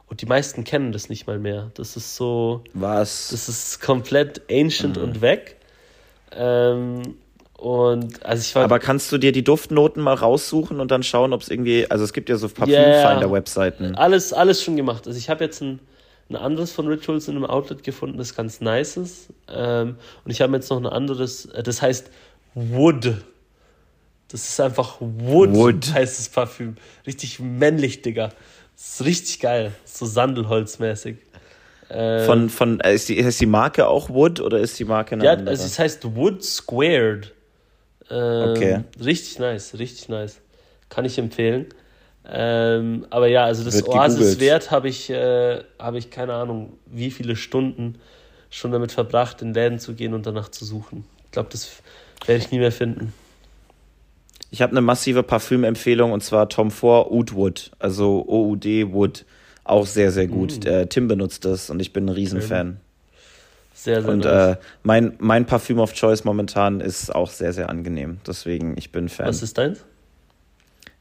[0.08, 1.70] Und die meisten kennen das nicht mal mehr.
[1.74, 2.62] Das ist so.
[2.74, 3.30] Was?
[3.30, 5.02] Das ist komplett ancient mhm.
[5.02, 5.56] und weg.
[6.30, 7.16] Ähm,
[7.58, 8.64] und also ich war.
[8.64, 11.90] Aber kannst du dir die Duftnoten mal raussuchen und dann schauen, ob es irgendwie.
[11.90, 13.84] Also es gibt ja so Parfümfinder-Webseiten.
[13.84, 15.06] Yeah, alles, alles schon gemacht.
[15.06, 15.80] Also ich habe jetzt ein,
[16.28, 19.28] ein anderes von Rituals in einem Outlet gefunden, das ganz nice ist.
[19.48, 22.10] Ähm, und ich habe jetzt noch ein anderes, äh, das heißt
[22.54, 23.14] Wood.
[24.28, 25.94] Das ist einfach Wood, Wood.
[25.94, 26.76] heißt das Parfüm.
[27.06, 28.30] Richtig männlich, Digga.
[28.74, 29.72] Das ist richtig geil.
[29.84, 31.16] So Sandelholzmäßig.
[31.88, 35.14] Ähm, von, von, äh, ist, die, ist die Marke auch Wood oder ist die Marke
[35.14, 35.50] eine Ja, andere?
[35.50, 37.32] also es heißt Wood Squared.
[38.10, 38.80] Ähm, okay.
[39.02, 40.40] Richtig nice, richtig nice.
[40.88, 41.66] Kann ich empfehlen.
[42.28, 47.36] Ähm, aber ja, also das Oasis-Wert habe ich, äh, hab ich keine Ahnung, wie viele
[47.36, 47.96] Stunden
[48.50, 51.04] schon damit verbracht, in Läden zu gehen und danach zu suchen.
[51.24, 51.70] Ich glaube, das
[52.26, 53.12] werde ich nie mehr finden.
[54.50, 59.24] Ich habe eine massive Parfümempfehlung und zwar Tom Ford Oud Wood, also O-U-D Wood.
[59.64, 60.64] Auch sehr, sehr gut.
[60.64, 60.88] Mm.
[60.88, 62.80] Tim benutzt das und ich bin ein Riesenfan.
[63.78, 64.56] Sehr, sehr Und nice.
[64.56, 68.18] äh, mein, mein Parfüm of Choice momentan ist auch sehr, sehr angenehm.
[68.26, 69.26] Deswegen, ich bin Fan.
[69.26, 69.84] Was ist deins?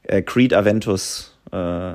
[0.02, 1.34] Äh, Creed Aventus.
[1.52, 1.94] Äh,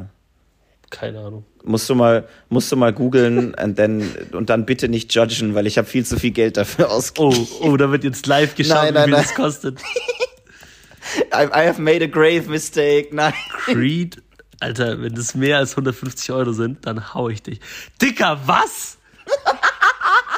[0.89, 1.45] Keine Ahnung.
[1.63, 5.67] Musst du mal, musst du mal googeln und dann, und dann bitte nicht judgen, weil
[5.67, 7.47] ich habe viel zu viel Geld dafür ausgegeben.
[7.61, 9.21] Oh, oh, da wird jetzt live geschaut, nein, nein, wie nein.
[9.21, 9.79] das kostet.
[11.31, 13.09] I, I have made a grave mistake.
[13.15, 13.33] Nein.
[13.65, 14.21] Creed,
[14.59, 17.59] Alter, wenn das mehr als 150 Euro sind, dann hau ich dich.
[18.01, 18.97] Dicker, was?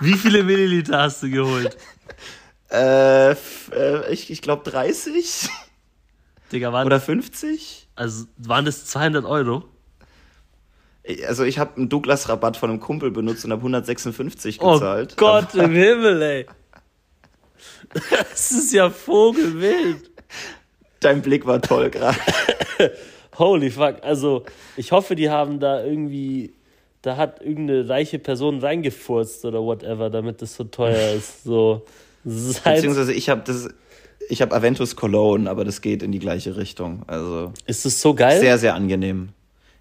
[0.02, 1.78] Wie viele Milliliter hast du geholt?
[2.72, 3.36] Äh, äh
[4.12, 5.50] ich, ich glaube 30.
[6.52, 7.88] Digga, waren Oder 50?
[7.96, 9.64] Also waren das 200 Euro?
[11.28, 15.14] Also ich habe einen Douglas-Rabatt von einem Kumpel benutzt und habe 156 gezahlt.
[15.14, 16.46] Oh Gott im Himmel, ey.
[17.94, 20.12] Das ist ja vogelwild.
[21.00, 22.18] Dein Blick war toll gerade.
[23.38, 23.98] Holy fuck.
[24.04, 24.46] Also
[24.78, 26.54] ich hoffe, die haben da irgendwie
[27.04, 31.44] da hat irgendeine reiche Person reingefurzt oder whatever, damit das so teuer ist.
[31.44, 31.86] So,
[32.24, 33.68] Beziehungsweise ich habe das,
[34.30, 37.04] ich habe Aventus Cologne, aber das geht in die gleiche Richtung.
[37.08, 38.40] Also ist es so geil?
[38.40, 39.30] Sehr, sehr angenehm.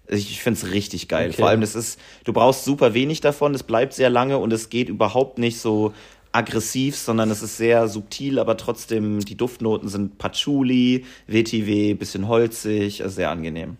[0.09, 1.29] Ich finde es richtig geil.
[1.29, 1.37] Okay.
[1.37, 4.69] Vor allem, das ist, du brauchst super wenig davon, es bleibt sehr lange und es
[4.69, 5.93] geht überhaupt nicht so
[6.33, 13.01] aggressiv, sondern es ist sehr subtil, aber trotzdem die Duftnoten sind Patchouli, Vetiver, bisschen holzig,
[13.01, 13.77] also sehr angenehm.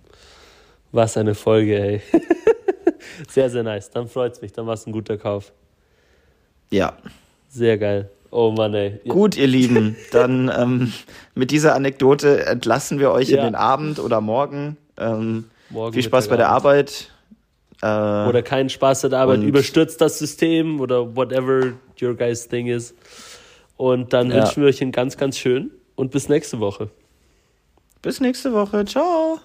[0.94, 2.02] Was eine Folge, ey.
[3.28, 3.90] Sehr, sehr nice.
[3.90, 4.52] Dann freut es mich.
[4.54, 5.52] Dann war es ein guter Kauf.
[6.70, 6.98] Ja.
[7.50, 8.10] Sehr geil.
[8.32, 9.00] Oh Mann, ey.
[9.08, 9.96] Gut, ihr Lieben.
[10.12, 10.92] Dann ähm,
[11.36, 13.38] mit dieser Anekdote entlassen wir euch ja.
[13.38, 14.78] in den Abend oder morgen.
[14.98, 17.12] Ähm, morgen viel Spaß bei der Arbeit.
[17.84, 19.44] Äh, oder keinen Spaß bei der Arbeit.
[19.44, 22.96] Überstürzt das System oder whatever your guys thing is.
[23.78, 24.38] Und dann ja.
[24.38, 26.90] wünschen wir euch einen ganz, ganz schön und bis nächste Woche.
[28.02, 28.84] Bis nächste Woche.
[28.86, 29.40] Ciao.